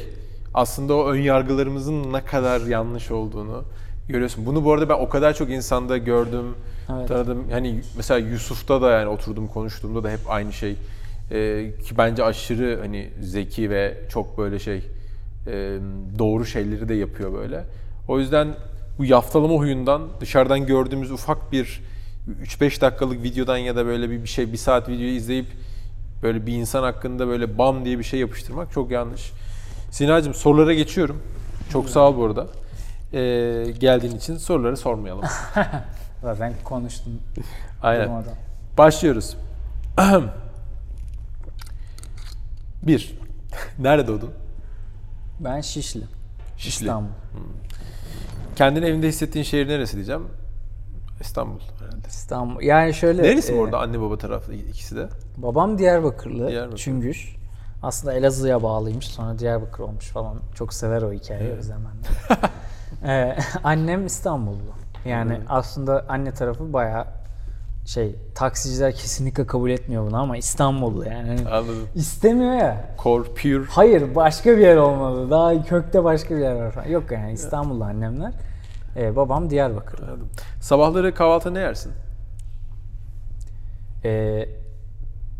aslında 0.53 0.93
o 0.93 1.07
ön 1.07 1.21
yargılarımızın 1.21 2.13
ne 2.13 2.25
kadar 2.25 2.61
yanlış 2.61 3.11
olduğunu 3.11 3.63
görüyorsun. 4.07 4.45
Bunu 4.45 4.65
bu 4.65 4.73
arada 4.73 4.89
ben 4.89 4.93
o 4.93 5.09
kadar 5.09 5.33
çok 5.33 5.49
insanda 5.49 5.97
gördüm, 5.97 6.45
Evet. 6.97 7.07
tanıdım. 7.07 7.49
Hani 7.51 7.81
mesela 7.97 8.17
Yusuf'ta 8.17 8.81
da 8.81 8.91
yani 8.91 9.07
oturdum 9.07 9.47
konuştuğumda 9.47 10.03
da 10.03 10.09
hep 10.11 10.19
aynı 10.27 10.53
şey. 10.53 10.75
Ee, 11.31 11.71
ki 11.83 11.97
bence 11.97 12.23
aşırı 12.23 12.79
hani 12.81 13.09
zeki 13.21 13.69
ve 13.69 13.97
çok 14.09 14.37
böyle 14.37 14.59
şey 14.59 14.77
e, 15.47 15.77
doğru 16.19 16.45
şeyleri 16.45 16.89
de 16.89 16.93
yapıyor 16.93 17.33
böyle. 17.33 17.63
O 18.07 18.19
yüzden 18.19 18.47
bu 18.99 19.05
yaftalama 19.05 19.53
huyundan 19.53 20.01
dışarıdan 20.21 20.65
gördüğümüz 20.65 21.11
ufak 21.11 21.51
bir 21.51 21.81
3-5 22.43 22.81
dakikalık 22.81 23.23
videodan 23.23 23.57
ya 23.57 23.75
da 23.75 23.85
böyle 23.85 24.09
bir 24.09 24.27
şey 24.27 24.51
bir 24.51 24.57
saat 24.57 24.89
videoyu 24.89 25.11
izleyip 25.11 25.47
böyle 26.23 26.45
bir 26.45 26.53
insan 26.53 26.83
hakkında 26.83 27.27
böyle 27.27 27.57
bam 27.57 27.85
diye 27.85 27.99
bir 27.99 28.03
şey 28.03 28.19
yapıştırmak 28.19 28.71
çok 28.71 28.91
yanlış. 28.91 29.31
Sinacığım 29.91 30.33
sorulara 30.33 30.73
geçiyorum. 30.73 31.21
Çok 31.71 31.89
sağ 31.89 32.09
ol 32.09 32.17
bu 32.17 32.25
arada. 32.25 32.47
Ee, 33.13 33.71
geldiğin 33.79 34.15
için 34.17 34.37
soruları 34.37 34.77
sormayalım. 34.77 35.23
Zaten 36.21 36.53
konuştum. 36.63 37.19
Aynen. 37.81 38.23
Başlıyoruz. 38.77 39.37
Bir. 42.83 43.19
Nerede 43.79 44.07
doğdun? 44.07 44.31
Ben 45.39 45.61
Şişli. 45.61 46.03
Şişli. 46.57 46.83
İstanbul. 46.85 47.09
Kendini 48.55 48.85
evinde 48.85 49.07
hissettiğin 49.07 49.45
şehir 49.45 49.67
neresi 49.67 49.95
diyeceğim? 49.95 50.27
İstanbul 51.21 51.59
herhalde. 51.79 52.07
İstanbul. 52.07 52.61
Yani 52.61 52.93
şöyle. 52.93 53.23
Neresi 53.23 53.53
e, 53.53 53.57
bu 53.57 53.63
arada? 53.63 53.79
Anne 53.79 54.01
baba 54.01 54.17
tarafı 54.17 54.53
ikisi 54.53 54.95
de. 54.95 55.09
Babam 55.37 55.77
Diyarbakırlı. 55.77 56.47
Diyarbakır. 56.47 56.77
Çüngüş. 56.77 57.35
Aslında 57.83 58.13
Elazığ'a 58.13 58.63
bağlıymış. 58.63 59.07
Sonra 59.07 59.39
Diyarbakır 59.39 59.83
olmuş 59.83 60.07
falan. 60.07 60.35
Çok 60.55 60.73
sever 60.73 61.01
o 61.01 61.13
hikayeyi 61.13 61.53
o 61.53 61.55
yüzden 61.55 61.77
ben 61.77 62.03
de. 62.03 62.37
Ee, 63.03 63.37
annem 63.63 64.05
İstanbullu. 64.05 64.73
Yani 65.05 65.39
aslında 65.49 66.05
anne 66.09 66.31
tarafı 66.33 66.73
bayağı 66.73 67.05
şey 67.85 68.15
taksiciler 68.35 68.91
kesinlikle 68.93 69.47
kabul 69.47 69.69
etmiyor 69.69 70.07
bunu 70.07 70.17
ama 70.17 70.37
İstanbullu 70.37 71.05
yani. 71.05 71.27
Hani 71.27 71.49
Anladım. 71.49 71.87
istemiyor 71.95 72.53
ya. 72.53 72.85
Core, 73.03 73.23
pure. 73.23 73.65
Hayır 73.69 74.15
başka 74.15 74.51
bir 74.51 74.61
yer 74.61 74.77
olmalı. 74.77 75.29
Daha 75.29 75.63
kökte 75.65 76.03
başka 76.03 76.35
bir 76.35 76.41
yer 76.41 76.55
var 76.55 76.71
falan. 76.71 76.87
Yok 76.87 77.11
yani 77.11 77.31
İstanbullu 77.31 77.83
annemler. 77.83 78.31
Ee, 78.95 79.15
babam 79.15 79.49
Diyarbakırlı. 79.49 80.05
Anladım. 80.05 80.29
Sabahları 80.61 81.13
kahvaltı 81.13 81.53
ne 81.53 81.59
yersin? 81.59 81.91
Ee, 84.05 84.49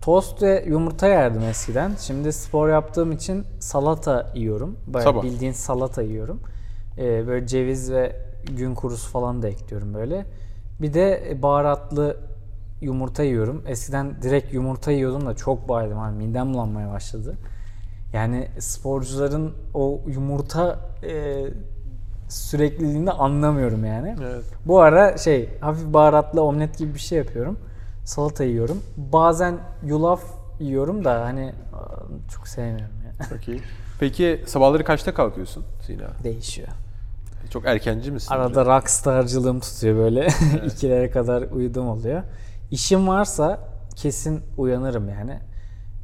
tost 0.01 0.41
ve 0.41 0.65
yumurta 0.67 1.07
yerdim 1.07 1.43
eskiden. 1.43 1.91
Şimdi 1.99 2.33
spor 2.33 2.69
yaptığım 2.69 3.11
için 3.11 3.45
salata 3.59 4.31
yiyorum. 4.35 4.77
Bayağı 4.87 5.03
Sabah. 5.03 5.23
bildiğin 5.23 5.51
salata 5.51 6.01
yiyorum. 6.01 6.39
Ee, 6.97 7.27
böyle 7.27 7.47
ceviz 7.47 7.91
ve 7.91 8.15
gün 8.57 8.75
kurusu 8.75 9.11
falan 9.11 9.41
da 9.41 9.47
ekliyorum 9.47 9.93
böyle. 9.93 10.25
Bir 10.81 10.93
de 10.93 11.37
baharatlı 11.41 12.17
yumurta 12.81 13.23
yiyorum. 13.23 13.63
Eskiden 13.67 14.21
direkt 14.21 14.53
yumurta 14.53 14.91
yiyordum 14.91 15.25
da 15.25 15.35
çok 15.35 15.69
baydım. 15.69 15.97
Hani 15.97 16.17
midem 16.17 16.53
bulanmaya 16.53 16.91
başladı. 16.91 17.37
Yani 18.13 18.47
sporcuların 18.59 19.53
o 19.73 20.01
yumurta 20.07 20.79
e, 21.03 21.45
sürekliliğini 22.29 23.11
anlamıyorum 23.11 23.85
yani. 23.85 24.15
Evet. 24.21 24.43
Bu 24.65 24.81
ara 24.81 25.17
şey 25.17 25.49
hafif 25.61 25.85
baharatlı 25.93 26.41
omlet 26.41 26.77
gibi 26.77 26.93
bir 26.93 26.99
şey 26.99 27.17
yapıyorum. 27.17 27.59
Salata 28.05 28.43
yiyorum. 28.43 28.83
Bazen 28.97 29.57
yulaf 29.83 30.21
yiyorum 30.59 31.05
da 31.05 31.25
hani 31.25 31.53
çok 32.31 32.47
sevmiyorum 32.47 32.95
ya. 33.05 33.25
Çok 33.29 33.47
iyi. 33.47 33.61
Peki 33.99 34.43
sabahları 34.45 34.83
kaçta 34.83 35.13
kalkıyorsun 35.13 35.65
Sina? 35.85 36.07
Değişiyor. 36.23 36.67
Çok 37.49 37.65
erkenci 37.65 38.11
misin? 38.11 38.33
Arada 38.33 38.65
rockstarcılığım 38.65 39.59
tutuyor 39.59 39.97
böyle. 39.97 40.27
İkilere 40.65 41.11
kadar 41.11 41.41
uyudum 41.41 41.89
oluyor. 41.89 42.23
İşim 42.71 43.07
varsa 43.07 43.59
kesin 43.95 44.41
uyanırım 44.57 45.09
yani. 45.09 45.39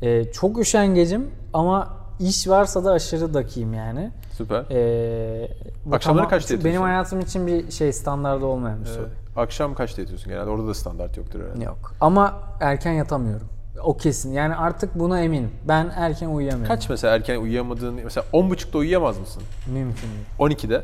Ee, 0.02 0.32
çok 0.32 0.60
üşengecim 0.60 1.32
ama 1.54 2.05
iş 2.19 2.47
varsa 2.47 2.86
da 2.86 2.91
aşırı 2.91 3.34
dakiyim 3.34 3.73
yani. 3.73 4.12
Süper. 4.32 4.65
Ee, 4.71 5.49
bu 5.86 5.95
Akşamları 5.95 6.17
tamam- 6.23 6.30
kaçta 6.30 6.49
Benim 6.54 6.60
yatıyorsun? 6.65 6.84
hayatım 6.88 7.19
için 7.19 7.47
bir 7.47 7.71
şey 7.71 7.93
standardı 7.93 8.45
olmayan 8.45 8.82
bir 8.82 8.86
soru. 8.86 9.01
Evet. 9.04 9.38
Akşam 9.38 9.75
kaçta 9.75 10.01
yatıyorsun 10.01 10.30
genelde? 10.30 10.49
Orada 10.49 10.67
da 10.67 10.73
standart 10.73 11.17
yoktur 11.17 11.39
herhalde. 11.43 11.63
Yok. 11.63 11.93
Ama 12.01 12.39
erken 12.62 12.91
yatamıyorum. 12.93 13.47
O 13.84 13.97
kesin. 13.97 14.32
Yani 14.34 14.56
artık 14.56 14.99
buna 14.99 15.21
eminim. 15.21 15.51
Ben 15.67 15.91
erken 15.95 16.28
uyuyamıyorum. 16.30 16.75
Kaç 16.75 16.89
mesela 16.89 17.15
erken 17.15 17.38
uyuyamadığın 17.41 17.93
mesela 18.04 18.25
10.30'da 18.34 18.78
uyuyamaz 18.78 19.17
mısın? 19.19 19.43
Mümkün 19.73 20.08
değil. 20.10 20.25
12'de. 20.39 20.82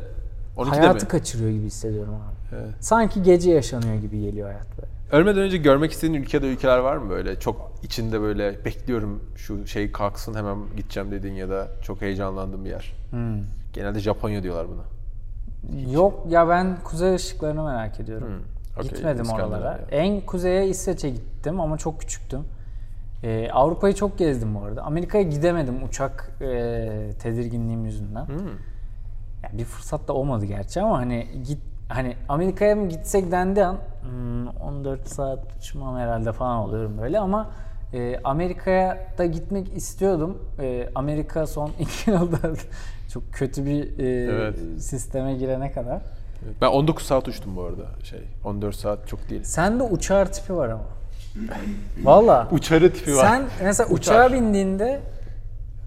12'de 0.56 0.70
Hayatı 0.80 1.04
mi? 1.04 1.08
kaçırıyor 1.10 1.50
gibi 1.50 1.66
hissediyorum 1.66 2.14
abi. 2.14 2.56
Evet. 2.62 2.74
Sanki 2.80 3.22
gece 3.22 3.50
yaşanıyor 3.50 3.94
gibi 3.94 4.20
geliyor 4.20 4.48
hayat 4.48 4.66
böyle. 4.78 4.91
Ölmeden 5.12 5.42
önce 5.42 5.56
görmek 5.56 5.92
istediğin 5.92 6.22
ülkede 6.22 6.46
ülkeler 6.46 6.78
var 6.78 6.96
mı 6.96 7.10
böyle? 7.10 7.40
Çok 7.40 7.72
içinde 7.82 8.20
böyle 8.20 8.64
bekliyorum 8.64 9.22
şu 9.36 9.66
şey 9.66 9.92
kalksın 9.92 10.34
hemen 10.34 10.58
gideceğim 10.76 11.10
dediğin 11.10 11.34
ya 11.34 11.50
da 11.50 11.68
çok 11.82 12.00
heyecanlandığın 12.00 12.64
bir 12.64 12.70
yer. 12.70 12.92
Hmm. 13.10 13.38
Genelde 13.72 14.00
Japonya 14.00 14.42
diyorlar 14.42 14.66
buna. 14.68 14.82
Yok 15.92 16.24
ya 16.28 16.48
ben 16.48 16.76
kuzey 16.84 17.14
ışıklarını 17.14 17.64
merak 17.64 18.00
ediyorum. 18.00 18.28
Hmm, 18.28 18.78
okey, 18.78 18.90
Gitmedim 18.90 19.30
oralara. 19.30 19.80
En 19.90 20.20
kuzeye 20.20 20.68
İsveç'e 20.68 21.10
gittim 21.10 21.60
ama 21.60 21.78
çok 21.78 22.00
küçüktüm. 22.00 22.44
Ee, 23.22 23.50
Avrupa'yı 23.52 23.94
çok 23.94 24.18
gezdim 24.18 24.54
bu 24.54 24.64
arada. 24.64 24.82
Amerika'ya 24.82 25.24
gidemedim 25.24 25.84
uçak 25.84 26.30
e, 26.40 27.10
tedirginliğim 27.22 27.84
yüzünden. 27.84 28.26
Hmm. 28.26 28.48
Yani 29.42 29.58
bir 29.58 29.64
fırsat 29.64 30.08
da 30.08 30.12
olmadı 30.12 30.44
gerçi 30.44 30.80
ama 30.80 30.98
hani 30.98 31.26
git 31.46 31.58
hani 31.88 32.16
Amerika'ya 32.28 32.76
mı 32.76 32.88
gitsek 32.88 33.32
dendi 33.32 33.64
an 33.64 33.78
14 34.60 35.08
saat 35.08 35.38
uçmam 35.58 35.96
herhalde 35.96 36.32
falan 36.32 36.58
oluyorum 36.58 36.98
böyle 37.02 37.18
ama 37.18 37.50
e, 37.94 38.20
Amerika'ya 38.24 38.98
da 39.18 39.24
gitmek 39.26 39.76
istiyordum. 39.76 40.38
E, 40.60 40.88
Amerika 40.94 41.46
son 41.46 41.70
iki 41.80 42.10
yılda 42.10 42.38
çok 43.12 43.32
kötü 43.32 43.66
bir 43.66 43.98
e, 43.98 44.32
Evet. 44.32 44.58
sisteme 44.78 45.34
girene 45.34 45.72
kadar. 45.72 46.02
Evet. 46.46 46.54
Ben 46.60 46.66
19 46.66 47.06
saat 47.06 47.28
uçtum 47.28 47.56
bu 47.56 47.62
arada. 47.62 48.04
Şey 48.04 48.20
14 48.44 48.76
saat 48.76 49.08
çok 49.08 49.30
değil. 49.30 49.42
Sende 49.44 49.82
uçar 49.82 50.32
tipi 50.32 50.56
var 50.56 50.68
ama. 50.68 50.84
Valla. 52.02 52.48
Uçarı 52.50 52.92
tipi 52.92 53.16
var. 53.16 53.24
Sen 53.26 53.42
mesela 53.62 53.88
Uçar. 53.88 54.14
uçağa 54.26 54.32
bindiğinde 54.32 55.00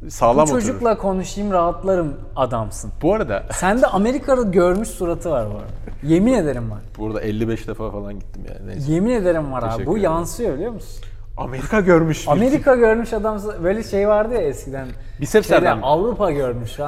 Sağlam 0.09 0.37
bu 0.37 0.41
oturur. 0.41 0.61
çocukla 0.61 0.97
konuşayım 0.97 1.51
rahatlarım 1.51 2.13
adamsın. 2.35 2.91
Bu 3.01 3.13
arada 3.13 3.43
Sende 3.51 3.87
Amerika'da 3.87 4.41
görmüş 4.41 4.89
suratı 4.89 5.29
var 5.31 5.45
bu 5.53 5.57
arada. 5.57 5.67
Yemin 6.03 6.33
ederim 6.33 6.71
var. 6.71 6.79
burada 6.97 7.21
55 7.21 7.67
defa 7.67 7.91
falan 7.91 8.13
gittim 8.19 8.41
yani. 8.49 8.67
Neyse. 8.67 8.91
Yemin 8.91 9.11
ederim 9.11 9.51
var 9.51 9.63
abi. 9.63 9.85
Bu 9.85 9.91
ederim. 9.91 10.03
yansıyor 10.03 10.55
biliyor 10.55 10.71
musun? 10.71 11.05
Amerika 11.37 11.79
görmüş. 11.79 12.27
Amerika 12.27 12.75
görmüş 12.75 13.13
adam 13.13 13.41
böyle 13.63 13.83
şey 13.83 14.07
vardı 14.07 14.33
ya 14.33 14.41
eskiden. 14.41 14.87
Bisepslerden 15.21 15.77
mi? 15.77 15.85
Avrupa 15.85 16.31
görmüş. 16.31 16.79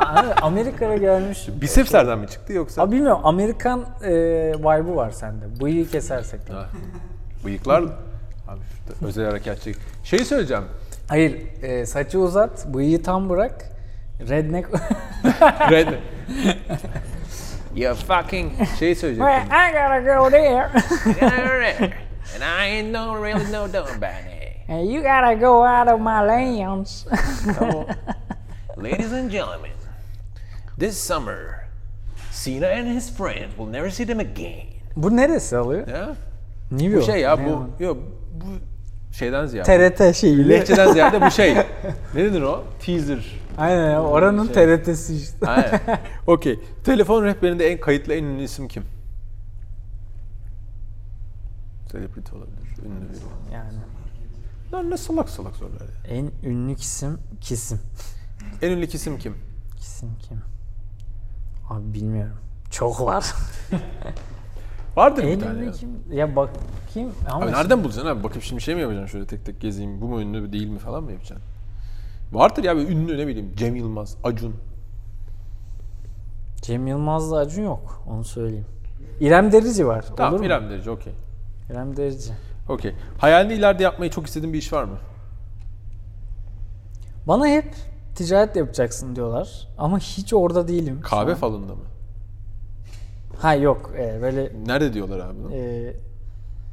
Amerika'da 0.41 0.95
görmüş. 0.97 1.47
Bisepslerden 1.61 2.19
mi 2.19 2.27
çıktı 2.27 2.53
yoksa? 2.53 2.81
Abi 2.81 2.91
bilmiyorum 2.95 3.21
Amerikan 3.23 3.85
e, 4.03 4.11
vibe'ı 4.59 4.95
var 4.95 5.11
sende. 5.11 5.59
Bıyığı 5.61 5.87
kesersek. 5.89 6.39
Ha. 6.49 6.65
Bıyıklar 7.45 7.81
Abi 8.47 8.59
şurada 8.87 9.07
özel 9.07 9.25
harekatçı. 9.25 9.71
Şeyi 10.03 10.25
söyleyeceğim. 10.25 10.63
Hayır 11.07 11.41
e, 11.63 11.85
saçı 11.85 12.19
uzat, 12.19 12.65
bıyığı 12.65 13.03
tam 13.03 13.29
bırak. 13.29 13.65
Redneck. 14.29 14.69
Red. 15.71 15.87
you 17.75 17.95
fucking 17.95 18.51
şeyi 18.79 18.95
söyleyecektim. 18.95 19.51
I 19.51 19.71
gotta 19.71 19.99
go 19.99 20.29
there. 20.29 20.69
And 22.35 22.43
I 22.43 22.77
ain't 22.77 22.91
no 22.91 23.15
really 23.23 23.45
know 23.45 23.63
about 23.63 24.25
it. 24.25 24.69
And 24.69 24.89
you 24.89 25.01
gotta 25.01 25.33
go 25.33 25.63
out 25.63 25.87
of 25.87 25.99
my 25.99 26.21
lands. 26.27 27.07
Ladies 28.77 29.13
and 29.13 29.31
gentlemen, 29.31 29.71
this 30.77 30.97
summer, 30.97 31.67
Cena 32.31 32.67
and 32.67 32.87
his 32.87 33.09
friends 33.09 33.57
will 33.57 33.67
never 33.67 33.89
see 33.89 34.05
them 34.05 34.19
again. 34.19 34.67
Bu 34.95 35.15
neresi 35.17 35.57
alıyor? 35.57 35.87
Ya? 35.87 36.15
New 36.71 36.87
Bu 36.87 36.91
York. 36.91 37.05
şey 37.05 37.21
ya 37.21 37.45
bu 37.45 37.69
yok 37.83 37.97
bu 38.33 38.45
şeyden 39.19 39.45
ziyade. 39.45 39.89
TRT 39.95 40.15
şeyi. 40.15 40.49
Lehçeden 40.49 40.91
ziyade 40.93 41.21
bu 41.21 41.31
şey. 41.31 41.55
Ne 42.15 42.25
denir 42.25 42.41
o? 42.41 42.63
Teaser. 42.79 43.39
Aynen 43.57 43.91
ya, 43.91 44.01
oranın 44.03 44.53
Şey. 44.53 44.77
TRT'si 44.77 45.15
işte. 45.15 45.47
Aynen. 45.47 45.81
Okey. 46.27 46.59
Telefon 46.83 47.23
rehberinde 47.23 47.71
en 47.71 47.79
kayıtlı 47.79 48.13
en 48.13 48.23
ünlü 48.23 48.43
isim 48.43 48.67
kim? 48.67 48.83
Celebrity 51.91 52.35
olabilir. 52.35 52.85
Ünlü 52.85 53.09
biri. 53.09 53.53
Yani 53.53 53.77
Lan 54.73 54.89
ne 54.91 54.97
salak 54.97 55.29
salak 55.29 55.55
sorular 55.55 55.81
ya. 55.81 56.15
en 56.17 56.31
ünlü 56.43 56.73
isim 56.73 57.19
kisim. 57.41 57.79
En 58.61 58.71
ünlü 58.71 58.85
isim 58.85 59.17
kim? 59.17 59.35
Kisim 59.77 60.09
kim? 60.19 60.41
Abi 61.69 61.93
bilmiyorum. 61.93 62.37
Çok 62.71 63.01
var. 63.01 63.33
Vardır 64.97 65.23
bir 65.23 65.39
tane 65.39 65.65
ya. 65.65 65.71
kim? 65.71 65.89
Ya 66.11 66.35
bakayım 66.35 67.11
ama 67.31 67.45
Abi 67.45 67.51
nereden 67.51 67.83
bulacaksın 67.83 68.09
abi? 68.09 68.23
Bakıp 68.23 68.43
şimdi 68.43 68.61
şey 68.61 68.75
mi 68.75 68.81
yapacaksın 68.81 69.11
şöyle 69.11 69.27
tek 69.27 69.45
tek 69.45 69.61
gezeyim. 69.61 70.01
Bu 70.01 70.07
mu 70.07 70.21
ünlü 70.21 70.53
değil 70.53 70.67
mi 70.67 70.79
falan 70.79 71.03
mı 71.03 71.11
yapacaksın? 71.11 71.47
Vardır 72.31 72.63
ya 72.63 72.77
bir 72.77 72.89
ünlü 72.89 73.17
ne 73.17 73.27
bileyim. 73.27 73.53
Cem 73.55 73.75
Yılmaz, 73.75 74.17
Acun. 74.23 74.55
Cem 76.61 76.87
Yılmaz'la 76.87 77.37
Acun 77.37 77.63
yok. 77.63 78.03
Onu 78.07 78.23
söyleyeyim. 78.23 78.65
İrem 79.19 79.51
Derici 79.51 79.87
var. 79.87 80.05
Tamam 80.17 80.33
Olur 80.33 80.39
mu? 80.39 80.45
İrem 80.45 80.69
Derici 80.69 80.89
okey. 80.89 81.13
İrem 81.71 81.97
Derici. 81.97 82.31
Okey. 82.69 82.93
Hayalini 83.17 83.53
ileride 83.53 83.83
yapmayı 83.83 84.11
çok 84.11 84.27
istediğin 84.27 84.53
bir 84.53 84.57
iş 84.59 84.73
var 84.73 84.83
mı? 84.83 84.97
Bana 87.27 87.47
hep 87.47 87.75
ticaret 88.15 88.55
yapacaksın 88.55 89.15
diyorlar. 89.15 89.67
Ama 89.77 89.99
hiç 89.99 90.33
orada 90.33 90.67
değilim. 90.67 91.01
Kahve 91.01 91.31
an. 91.31 91.37
falında 91.37 91.75
mı? 91.75 91.83
Ha 93.39 93.55
yok. 93.55 93.91
e, 93.97 94.21
böyle 94.21 94.51
Nerede 94.65 94.93
diyorlar 94.93 95.19
abi 95.19 95.37
bunu? 95.43 95.53
e, 95.55 95.93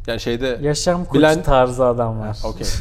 Yani 0.06 0.20
şeyde... 0.20 0.58
yaşam 0.62 1.04
koçu 1.04 1.18
Bilen- 1.18 1.42
tarzı 1.42 1.84
adamlar. 1.84 2.38
Okey. 2.44 2.66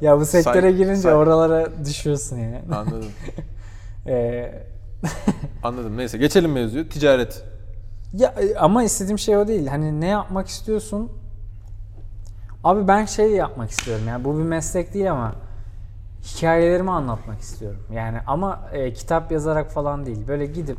Ya 0.00 0.20
bu 0.20 0.24
sektöre 0.26 0.60
Say- 0.60 0.76
girince 0.76 1.00
say- 1.00 1.14
oralara 1.14 1.84
düşüyorsun 1.84 2.36
yani. 2.36 2.60
Anladım. 2.74 3.10
E, 4.06 4.64
Anladım. 5.62 5.96
Neyse 5.96 6.18
geçelim 6.18 6.52
mevzuyu. 6.52 6.88
Ticaret. 6.88 7.44
Ya 8.14 8.28
e, 8.40 8.54
ama 8.56 8.82
istediğim 8.84 9.18
şey 9.18 9.36
o 9.36 9.48
değil. 9.48 9.66
Hani 9.66 10.00
ne 10.00 10.06
yapmak 10.06 10.48
istiyorsun? 10.48 11.12
Abi 12.64 12.88
ben 12.88 13.04
şey 13.04 13.30
yapmak 13.30 13.70
istiyorum. 13.70 14.04
Yani 14.08 14.24
bu 14.24 14.38
bir 14.38 14.42
meslek 14.42 14.94
değil 14.94 15.10
ama 15.12 15.32
hikayelerimi 16.22 16.90
anlatmak 16.90 17.40
istiyorum. 17.40 17.80
Yani 17.92 18.18
ama 18.26 18.60
e, 18.72 18.92
kitap 18.92 19.32
yazarak 19.32 19.70
falan 19.70 20.06
değil. 20.06 20.28
Böyle 20.28 20.46
gidip 20.46 20.78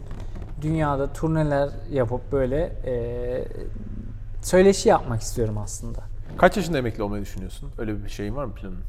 dünyada 0.61 1.13
turneler 1.13 1.69
yapıp 1.91 2.31
böyle 2.31 2.61
e, 2.85 2.93
söyleşi 4.41 4.89
yapmak 4.89 5.21
istiyorum 5.21 5.57
aslında. 5.57 5.99
Kaç 6.37 6.57
yaşında 6.57 6.77
emekli 6.77 7.03
olmayı 7.03 7.21
düşünüyorsun? 7.21 7.69
Öyle 7.77 8.03
bir 8.03 8.09
şeyin 8.09 8.35
var 8.35 8.45
mı 8.45 8.53
planın? 8.55 8.79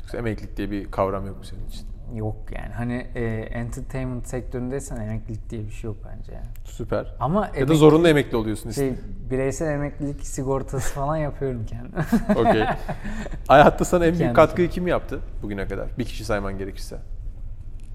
Yoksa 0.00 0.18
emeklilik 0.18 0.56
diye 0.56 0.70
bir 0.70 0.90
kavram 0.90 1.26
yok 1.26 1.38
mu 1.38 1.44
senin 1.44 1.66
için? 1.68 1.86
Yok 2.14 2.36
yani 2.52 2.72
hani 2.74 3.06
e, 3.14 3.24
entertainment 3.34 4.28
sektöründeysen 4.28 4.96
emeklilik 5.00 5.50
diye 5.50 5.66
bir 5.66 5.70
şey 5.70 5.88
yok 5.88 5.96
bence 6.04 6.32
yani. 6.32 6.46
Süper. 6.64 7.14
Ama 7.20 7.50
Ya 7.58 7.68
da 7.68 7.74
zorunlu 7.74 8.08
emekli 8.08 8.36
oluyorsun 8.36 8.68
işte. 8.70 8.80
şey, 8.82 8.94
bireysel 9.30 9.66
emeklilik 9.66 10.26
sigortası 10.26 10.94
falan 10.94 11.16
yapıyorum 11.16 11.66
kendim. 11.66 11.92
Okey. 12.36 12.64
Hayatta 13.48 13.84
sana 13.84 14.06
en 14.06 14.18
büyük 14.18 14.36
katkıyı 14.36 14.70
kim 14.70 14.86
yaptı 14.86 15.20
bugüne 15.42 15.68
kadar? 15.68 15.88
Bir 15.98 16.04
kişi 16.04 16.24
sayman 16.24 16.58
gerekirse. 16.58 16.96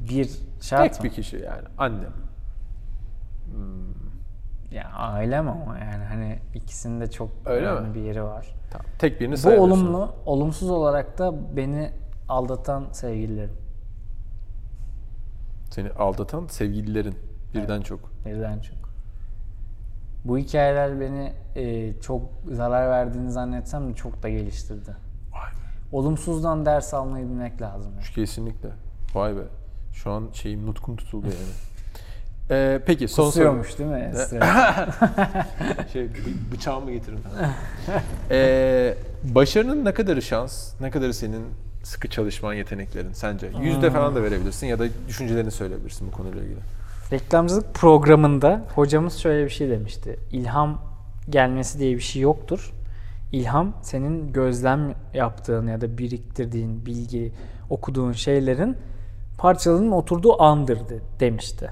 bir 0.09 0.29
şart 0.61 0.93
Tek 0.93 0.99
mı? 0.99 1.03
bir 1.09 1.15
kişi 1.15 1.35
yani. 1.37 1.67
Annem. 1.77 2.13
Ya 4.71 4.89
ailem 4.93 5.47
ama 5.47 5.77
yani 5.79 6.03
hani 6.03 6.39
ikisinde 6.55 7.11
çok 7.11 7.29
Öyle 7.45 7.67
önemli 7.67 7.87
mi? 7.89 7.95
bir 7.95 8.01
yeri 8.01 8.23
var. 8.23 8.55
Tamam. 8.71 8.85
Tek 8.99 9.21
birini 9.21 9.35
Bu 9.45 9.49
olumlu, 9.61 10.15
olumsuz 10.25 10.69
olarak 10.69 11.17
da 11.17 11.55
beni 11.55 11.91
aldatan 12.29 12.85
sevgililerim. 12.91 13.57
Seni 15.71 15.89
aldatan 15.91 16.47
sevgililerin. 16.47 17.15
Birden 17.53 17.81
çok. 17.81 17.99
Birden 18.25 18.59
çok. 18.59 18.77
Bu 20.25 20.37
hikayeler 20.37 20.99
beni 20.99 21.33
e, 21.55 21.93
çok 22.01 22.21
zarar 22.51 22.89
verdiğini 22.89 23.31
zannetsem 23.31 23.89
de 23.89 23.93
çok 23.95 24.23
da 24.23 24.29
geliştirdi. 24.29 24.95
Vay 25.33 25.51
be. 25.51 25.95
Olumsuzdan 25.97 26.65
ders 26.65 26.93
almayı 26.93 27.25
bilmek 27.25 27.61
lazım. 27.61 27.91
yani. 27.95 28.03
Kesinlikle. 28.15 28.69
Vay 29.13 29.35
be. 29.35 29.41
Şu 29.93 30.11
an 30.11 30.29
şeyim 30.33 30.65
nutkum 30.65 30.95
tutuldu 30.95 31.25
yani. 31.25 31.35
Ee, 32.51 32.79
peki 32.85 33.07
son 33.07 33.23
soru. 33.23 33.29
Kusuyormuş 33.31 33.79
değil 33.79 33.89
mi? 33.89 34.11
Esra? 34.13 34.39
şey 35.93 36.03
bı- 36.05 36.51
bıçağımı 36.53 36.91
getirin 36.91 37.17
falan. 37.17 37.49
Ee, 38.31 38.95
başarının 39.23 39.85
ne 39.85 39.93
kadarı 39.93 40.21
şans, 40.21 40.73
ne 40.81 40.91
kadarı 40.91 41.13
senin 41.13 41.43
sıkı 41.83 42.07
çalışman, 42.07 42.53
yeteneklerin 42.53 43.13
sence? 43.13 43.51
Yüzde 43.61 43.91
falan 43.91 44.15
da 44.15 44.23
verebilirsin 44.23 44.67
ya 44.67 44.79
da 44.79 44.83
düşüncelerini 45.07 45.51
söyleyebilirsin 45.51 46.07
bu 46.07 46.11
konuyla 46.11 46.41
ilgili. 46.41 46.59
Reklamcılık 47.11 47.73
programında 47.73 48.61
hocamız 48.75 49.17
şöyle 49.17 49.45
bir 49.45 49.49
şey 49.49 49.69
demişti. 49.69 50.19
İlham 50.31 50.81
gelmesi 51.29 51.79
diye 51.79 51.95
bir 51.95 52.01
şey 52.01 52.21
yoktur. 52.21 52.71
İlham 53.31 53.73
senin 53.81 54.33
gözlem 54.33 54.95
yaptığın 55.13 55.67
ya 55.67 55.81
da 55.81 55.97
biriktirdiğin 55.97 56.85
bilgi, 56.85 57.31
okuduğun 57.69 58.11
şeylerin 58.11 58.77
parçalarının 59.37 59.91
oturduğu 59.91 60.41
andır 60.43 60.77
de- 60.89 60.99
demişti. 61.19 61.71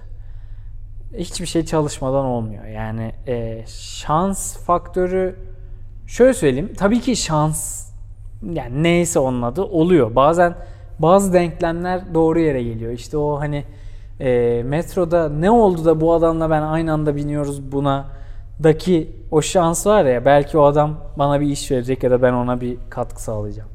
Hiçbir 1.14 1.46
şey 1.46 1.66
çalışmadan 1.66 2.26
olmuyor. 2.26 2.66
Yani 2.66 3.12
e, 3.28 3.64
şans 3.68 4.58
faktörü 4.58 5.36
şöyle 6.08 6.34
söyleyeyim. 6.34 6.74
Tabii 6.78 7.02
ki 7.02 7.16
şans 7.16 7.90
yani 8.54 8.84
neyse 8.84 9.20
onun 9.20 9.42
adı 9.42 9.64
oluyor. 9.64 10.16
Bazen 10.16 10.56
bazı 11.00 11.34
denklemler 11.34 12.14
doğru 12.14 12.40
yere 12.40 12.64
geliyor. 12.64 12.92
İşte 12.92 13.18
o 13.18 13.40
hani 13.40 13.64
e, 14.20 14.62
metroda 14.66 15.30
ne 15.30 15.52
oldu 15.52 15.86
da 15.86 16.02
bu 16.02 16.14
adamla 16.14 16.50
ben 16.50 16.62
aynı 16.62 16.94
anda 16.94 17.16
biniyoruz 17.16 17.72
buna 17.72 18.06
daki 18.64 19.16
o 19.32 19.42
şans 19.42 19.88
var 19.88 20.06
ya 20.06 20.26
belki 20.26 20.58
o 20.58 20.64
adam 20.64 20.96
bana 21.18 21.42
bir 21.42 21.48
iş 21.48 21.72
verecek 21.72 22.04
ya 22.04 22.12
da 22.12 22.22
ben 22.22 22.34
ona 22.34 22.62
bir 22.62 22.78
katkı 22.90 23.24
sağlayacağım. 23.24 23.70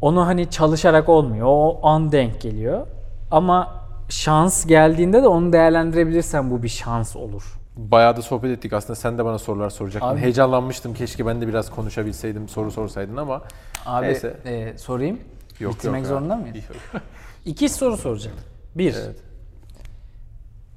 Onu 0.00 0.26
hani 0.26 0.50
çalışarak 0.50 1.08
olmuyor. 1.08 1.46
O 1.50 1.86
an 1.86 2.12
denk 2.12 2.40
geliyor. 2.40 2.86
Ama 3.30 3.74
şans 4.08 4.66
geldiğinde 4.66 5.22
de 5.22 5.28
onu 5.28 5.52
değerlendirebilirsen 5.52 6.50
bu 6.50 6.62
bir 6.62 6.68
şans 6.68 7.16
olur. 7.16 7.42
Bayağı 7.76 8.16
da 8.16 8.22
sohbet 8.22 8.50
ettik 8.58 8.72
aslında 8.72 8.94
sen 8.94 9.18
de 9.18 9.24
bana 9.24 9.38
sorular 9.38 9.70
soracaktın. 9.70 10.08
Abi- 10.08 10.20
Heyecanlanmıştım 10.20 10.94
keşke 10.94 11.26
ben 11.26 11.40
de 11.40 11.48
biraz 11.48 11.70
konuşabilseydim 11.70 12.48
soru 12.48 12.70
sorsaydın 12.70 13.16
ama 13.16 13.42
Abi 13.86 14.06
Neyse. 14.06 14.36
e, 14.44 14.78
sorayım. 14.78 15.18
yok 15.60 15.74
Bitirmek 15.74 16.00
yok. 16.02 16.08
zorunda 16.08 16.34
ya. 16.34 16.40
mıyız? 16.40 16.56
Yok. 16.56 17.02
İki 17.44 17.68
soru 17.68 17.96
soracağım. 17.96 18.36
Bir. 18.74 18.94
Evet. 18.94 19.16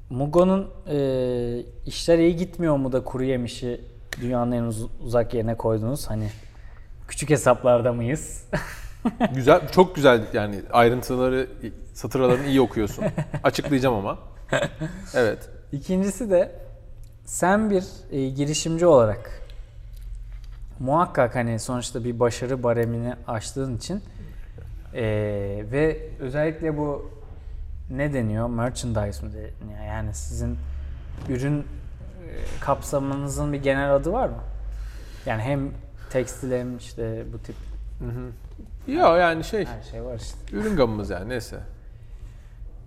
Mugo'nun 0.10 0.68
e, 0.90 0.98
işler 1.86 2.18
iyi 2.20 2.36
gitmiyor 2.36 2.78
mu 2.78 2.92
da 2.92 3.04
kuru 3.04 3.24
yemişi 3.24 3.82
dünyanın 4.22 4.52
en 4.52 4.64
uz- 4.64 4.88
uzak 5.04 5.34
yerine 5.34 5.56
koydunuz? 5.56 6.10
Hani 6.10 6.30
küçük 7.08 7.30
hesaplarda 7.30 7.94
mıyız? 7.94 8.44
güzel, 9.36 9.62
çok 9.72 9.96
güzel 9.96 10.22
yani 10.34 10.56
ayrıntıları, 10.74 11.48
satır 12.02 12.20
aralarını 12.20 12.48
iyi 12.48 12.62
okuyorsun. 12.62 13.06
Açıklayacağım 13.44 13.96
ama. 13.96 14.20
Evet. 15.14 15.50
İkincisi 15.72 16.32
de 16.32 16.52
sen 17.26 17.70
bir 17.70 17.84
e, 18.12 18.30
girişimci 18.30 18.86
olarak 18.86 19.42
muhakkak 20.80 21.36
hani 21.36 21.60
sonuçta 21.60 22.04
bir 22.04 22.20
başarı 22.20 22.64
baremini 22.64 23.14
aştığın 23.28 23.78
için 23.78 24.04
e, 24.94 25.04
ve 25.72 26.10
özellikle 26.20 26.78
bu 26.78 27.12
ne 27.90 28.14
deniyor? 28.14 28.50
Merchandise 28.50 29.26
mı 29.26 29.32
deniyor? 29.34 29.86
Yani 29.88 30.14
sizin 30.14 30.58
ürün 31.30 31.60
e, 31.60 31.64
kapsamınızın 32.62 33.54
bir 33.54 33.64
genel 33.64 33.96
adı 33.96 34.12
var 34.12 34.28
mı? 34.28 34.44
Yani 35.26 35.42
hem 35.42 35.72
tekstil 36.10 36.52
hem 36.52 36.78
işte 36.78 37.24
bu 37.34 37.38
tip 37.38 37.56
Ya 38.88 39.18
yani 39.18 39.44
şey, 39.44 39.66
her 39.66 39.84
şey 39.92 40.04
var 40.04 40.16
işte. 40.16 40.38
ürün 40.58 40.76
gamımız 40.76 41.10
yani 41.10 41.30
neyse. 41.30 41.60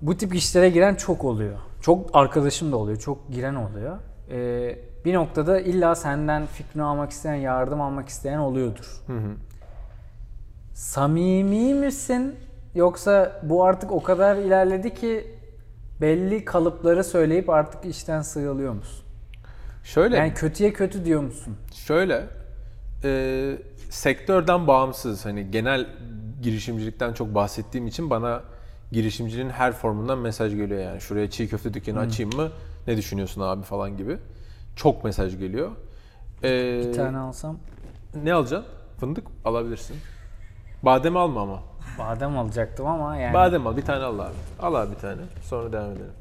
Bu 0.05 0.17
tip 0.17 0.35
işlere 0.35 0.69
giren 0.71 0.95
çok 0.95 1.25
oluyor. 1.25 1.59
Çok 1.81 2.11
arkadaşım 2.13 2.73
da 2.73 2.77
oluyor. 2.77 2.99
Çok 2.99 3.33
giren 3.33 3.55
oluyor. 3.55 3.99
Ee, 4.31 4.79
bir 5.05 5.15
noktada 5.15 5.61
illa 5.61 5.95
senden 5.95 6.47
fikrini 6.47 6.83
almak 6.83 7.11
isteyen, 7.11 7.35
yardım 7.35 7.81
almak 7.81 8.09
isteyen 8.09 8.39
oluyordur. 8.39 9.03
Hı 9.07 9.13
hı. 9.13 9.31
Samimi 10.75 11.75
misin? 11.75 12.35
Yoksa 12.75 13.41
bu 13.43 13.65
artık 13.65 13.93
o 13.93 14.03
kadar 14.03 14.37
ilerledi 14.37 14.95
ki 14.95 15.27
belli 16.01 16.45
kalıpları 16.45 17.05
söyleyip 17.05 17.51
artık 17.51 17.85
işten 17.85 18.23
sıyrılıyor 18.23 18.73
musun? 18.73 19.05
Şöyle, 19.85 20.17
Yani 20.17 20.35
kötüye 20.35 20.73
kötü 20.73 21.05
diyor 21.05 21.23
musun? 21.23 21.57
şöyle 21.75 22.25
e, 23.05 23.53
sektörden 23.91 24.67
bağımsız 24.67 25.25
hani 25.25 25.51
genel 25.51 25.87
girişimcilikten 26.43 27.13
çok 27.13 27.35
bahsettiğim 27.35 27.87
için 27.87 28.11
bana 28.11 28.43
girişimciliğin 28.95 29.51
her 29.51 29.73
formundan 29.73 30.19
mesaj 30.19 30.55
geliyor 30.55 30.81
yani. 30.81 31.01
Şuraya 31.01 31.31
çiğ 31.31 31.49
köfte 31.49 31.75
dükkanı 31.75 31.99
açayım 31.99 32.37
mı? 32.37 32.51
Ne 32.87 32.97
düşünüyorsun 32.97 33.41
abi 33.41 33.63
falan 33.63 33.97
gibi. 33.97 34.19
Çok 34.77 35.05
mesaj 35.05 35.39
geliyor. 35.39 35.71
E, 36.45 36.49
Bir 36.89 36.93
tane 36.93 37.19
alsam 37.19 37.59
Ne 38.23 38.33
alacaksın? 38.33 38.73
Fındık 39.01 39.27
alabilirsin. 39.45 39.97
Badem 40.83 41.17
alma 41.17 41.41
ama. 41.43 41.63
badem 41.99 42.39
alacaktım 42.39 42.87
ama 42.87 43.17
yani 43.17 43.35
Badem 43.35 43.67
al, 43.67 43.77
bir 43.77 43.83
tane 43.83 44.05
al 44.05 44.19
abi. 44.19 44.35
Al 44.61 44.75
abi 44.75 44.91
bir 44.95 45.01
tane. 45.01 45.21
Sonra 45.43 45.73
devam 45.73 45.91
edelim. 45.91 46.13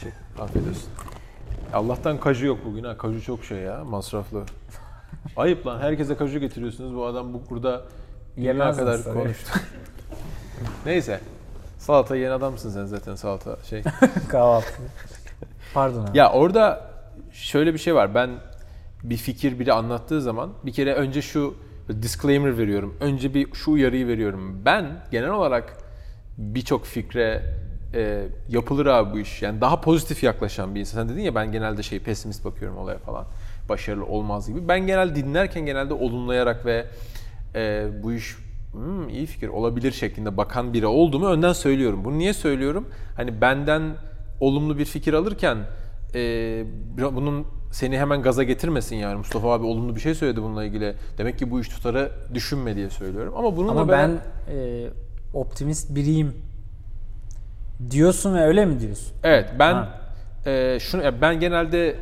Şey, 0.00 0.10
afiyet 0.40 0.68
olsun. 0.68 0.88
Allah'tan 1.72 2.20
kaju 2.20 2.46
yok 2.46 2.58
bugün 2.66 2.84
ha. 2.84 2.98
Kaju 2.98 3.22
çok 3.22 3.44
şey 3.44 3.58
ya, 3.58 3.84
masraflı. 3.84 4.42
Ayıp 5.36 5.66
lan. 5.66 5.80
Herkese 5.80 6.16
kaju 6.16 6.38
getiriyorsunuz. 6.38 6.94
Bu 6.94 7.06
adam 7.06 7.34
bu 7.34 7.42
burada 7.50 7.82
dünya 8.36 8.72
kadar 8.72 9.04
konuştu. 9.04 9.50
Neyse. 10.86 11.20
Salata 11.86 12.16
yiyen 12.16 12.30
adamsın 12.30 12.70
sen 12.70 12.84
zaten 12.84 13.14
salata 13.14 13.56
şey. 13.70 13.82
kahvaltı. 14.28 14.66
Pardon 15.74 16.06
abi. 16.06 16.18
Ya 16.18 16.32
orada 16.32 16.90
şöyle 17.32 17.74
bir 17.74 17.78
şey 17.78 17.94
var. 17.94 18.14
Ben 18.14 18.30
bir 19.02 19.16
fikir 19.16 19.58
biri 19.58 19.72
anlattığı 19.72 20.22
zaman 20.22 20.52
bir 20.64 20.72
kere 20.72 20.94
önce 20.94 21.22
şu 21.22 21.54
disclaimer 22.02 22.58
veriyorum. 22.58 22.96
Önce 23.00 23.34
bir 23.34 23.54
şu 23.54 23.70
uyarıyı 23.70 24.08
veriyorum. 24.08 24.62
Ben 24.64 24.86
genel 25.10 25.30
olarak 25.30 25.76
birçok 26.38 26.86
fikre 26.86 27.42
e, 27.94 28.28
yapılır 28.48 28.86
abi 28.86 29.14
bu 29.14 29.18
iş. 29.18 29.42
Yani 29.42 29.60
daha 29.60 29.80
pozitif 29.80 30.22
yaklaşan 30.22 30.74
bir 30.74 30.80
insan. 30.80 31.00
Sen 31.00 31.08
dedin 31.08 31.22
ya 31.22 31.34
ben 31.34 31.52
genelde 31.52 31.82
şey 31.82 31.98
pesimist 31.98 32.44
bakıyorum 32.44 32.78
olaya 32.78 32.98
falan. 32.98 33.24
Başarılı 33.68 34.06
olmaz 34.06 34.48
gibi. 34.48 34.68
Ben 34.68 34.86
genel 34.86 35.14
dinlerken 35.14 35.66
genelde 35.66 35.94
olumlayarak 35.94 36.66
ve 36.66 36.86
e, 37.54 37.88
bu 38.02 38.12
iş 38.12 38.36
"Hmm, 38.72 39.08
iyi 39.08 39.26
fikir 39.26 39.48
olabilir 39.48 39.92
şeklinde 39.92 40.36
bakan 40.36 40.72
biri 40.72 40.86
olduğumu 40.86 41.26
önden 41.26 41.52
söylüyorum. 41.52 42.04
Bunu 42.04 42.18
niye 42.18 42.32
söylüyorum? 42.34 42.88
Hani 43.16 43.40
benden 43.40 43.82
olumlu 44.40 44.78
bir 44.78 44.84
fikir 44.84 45.12
alırken 45.12 45.58
e, 46.14 46.64
bunun 46.98 47.46
seni 47.72 47.98
hemen 47.98 48.22
gaza 48.22 48.42
getirmesin 48.42 48.96
yani. 48.96 49.16
Mustafa 49.16 49.52
abi 49.52 49.66
olumlu 49.66 49.94
bir 49.96 50.00
şey 50.00 50.14
söyledi 50.14 50.42
bununla 50.42 50.64
ilgili. 50.64 50.94
Demek 51.18 51.38
ki 51.38 51.50
bu 51.50 51.60
iş 51.60 51.68
tutarı 51.68 52.12
düşünme 52.34 52.76
diye 52.76 52.90
söylüyorum. 52.90 53.34
Ama 53.36 53.56
bununla 53.56 53.70
Ama 53.70 53.88
ben 53.88 54.10
e, 54.50 54.86
optimist 55.34 55.94
biriyim 55.94 56.32
diyorsun 57.90 58.34
ve 58.34 58.40
öyle 58.40 58.66
mi 58.66 58.80
diyorsun? 58.80 59.12
Evet 59.24 59.50
ben 59.58 59.74
Ha. 59.74 60.00
e, 60.46 60.78
şunu 60.80 61.02
ben 61.20 61.40
genelde 61.40 61.96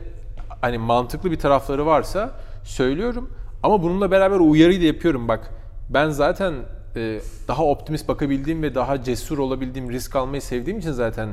hani 0.61 0.79
mantıklı 0.79 1.31
bir 1.31 1.38
tarafları 1.38 1.87
varsa 1.87 2.31
söylüyorum 2.64 3.31
ama 3.62 3.83
bununla 3.83 4.11
beraber 4.11 4.37
uyarıyı 4.37 4.81
da 4.81 4.85
yapıyorum 4.85 5.29
bak. 5.29 5.50
Ben 5.90 6.11
zaten 6.11 6.55
e, 6.97 7.20
daha 7.49 7.64
optimist 7.64 8.09
bakabildiğim 8.09 8.62
ve 8.62 8.75
daha 8.75 9.03
cesur 9.03 9.38
olabildiğim, 9.38 9.90
risk 9.90 10.16
almayı 10.16 10.42
sevdiğim 10.42 10.79
için 10.79 10.92
zaten 10.92 11.29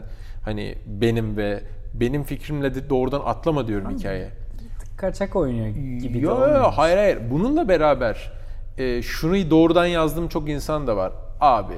hani 0.46 0.78
benim 0.86 1.38
ve 1.38 1.64
benim 1.94 2.24
fikrimle 2.24 2.76
de 2.76 2.90
doğrudan 2.90 3.22
atlama 3.26 3.68
diyorum 3.68 3.98
hikayeye. 3.98 4.30
Kaçak 4.98 5.36
oynuyor 5.36 5.68
gibi 6.02 6.14
de 6.14 6.18
Yo, 6.18 6.30
yo, 6.32 6.36
olmuyor. 6.36 6.74
hayır 6.74 6.98
hayır. 6.98 7.20
Bununla 7.32 7.68
beraber 7.70 8.32
e, 8.78 9.02
şunu 9.02 9.50
doğrudan 9.50 9.86
yazdığım 9.86 10.28
çok 10.28 10.50
insan 10.50 10.88
da 10.88 10.98
var. 10.98 11.12
Abi 11.42 11.74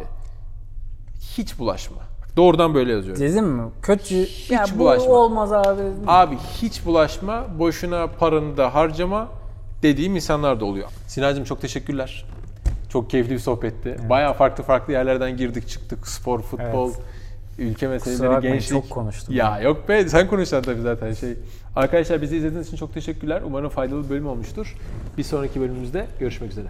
hiç 1.37 1.59
bulaşma. 1.59 1.97
Doğrudan 2.37 2.73
böyle 2.73 2.91
yazıyorum. 2.91 3.21
Dedim 3.23 3.45
mi? 3.45 3.63
Kötü. 3.81 4.15
ya 4.49 4.65
bu 4.75 4.79
bulaşma. 4.79 5.13
olmaz 5.13 5.53
abi. 5.53 5.81
Abi 6.07 6.35
hiç 6.61 6.85
bulaşma, 6.85 7.45
boşuna 7.59 8.07
paranı 8.07 8.57
da 8.57 8.75
harcama 8.75 9.27
dediğim 9.83 10.15
insanlar 10.15 10.59
da 10.59 10.65
oluyor. 10.65 10.89
Sinacığım 11.07 11.43
çok 11.43 11.61
teşekkürler. 11.61 12.25
Çok 12.93 13.09
keyifli 13.09 13.33
bir 13.33 13.39
sohbetti. 13.39 13.97
Bayağı 14.09 14.33
farklı 14.33 14.63
farklı 14.63 14.93
yerlerden 14.93 15.37
girdik 15.37 15.67
çıktık. 15.67 16.07
Spor, 16.07 16.41
futbol, 16.41 16.89
Evet. 16.89 16.99
ülke 17.57 17.87
meseleleri, 17.87 18.41
gençlik. 18.41 18.69
çok 18.69 18.89
konuştum. 18.89 19.35
Ya 19.35 19.59
yok 19.61 19.89
be 19.89 20.09
sen 20.09 20.27
konuşacaksın 20.27 20.71
tabii 20.71 20.81
zaten 20.81 21.13
şey. 21.13 21.33
Arkadaşlar 21.75 22.21
bizi 22.21 22.37
izlediğiniz 22.37 22.67
için 22.67 22.77
çok 22.77 22.93
teşekkürler. 22.93 23.41
Umarım 23.45 23.69
faydalı 23.69 24.03
bir 24.03 24.09
bölüm 24.09 24.27
olmuştur. 24.27 24.75
Bir 25.17 25.23
sonraki 25.23 25.61
bölümümüzde 25.61 26.05
görüşmek 26.19 26.51
üzere. 26.51 26.67